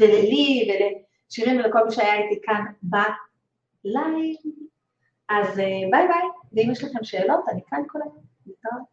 וללי 0.00 0.68
ולשירים 0.68 1.60
ולכל 1.60 1.84
מי 1.84 1.92
שהיה 1.92 2.14
איתי 2.14 2.40
כאן 2.42 2.64
בלייב. 2.82 4.36
אז 5.28 5.56
ביי 5.90 5.90
ביי, 5.90 6.28
ואם 6.52 6.70
יש 6.72 6.84
לכם 6.84 7.04
שאלות, 7.04 7.44
אני 7.48 7.60
כאן 7.70 7.82
כל 7.86 7.98
היום. 8.02 8.91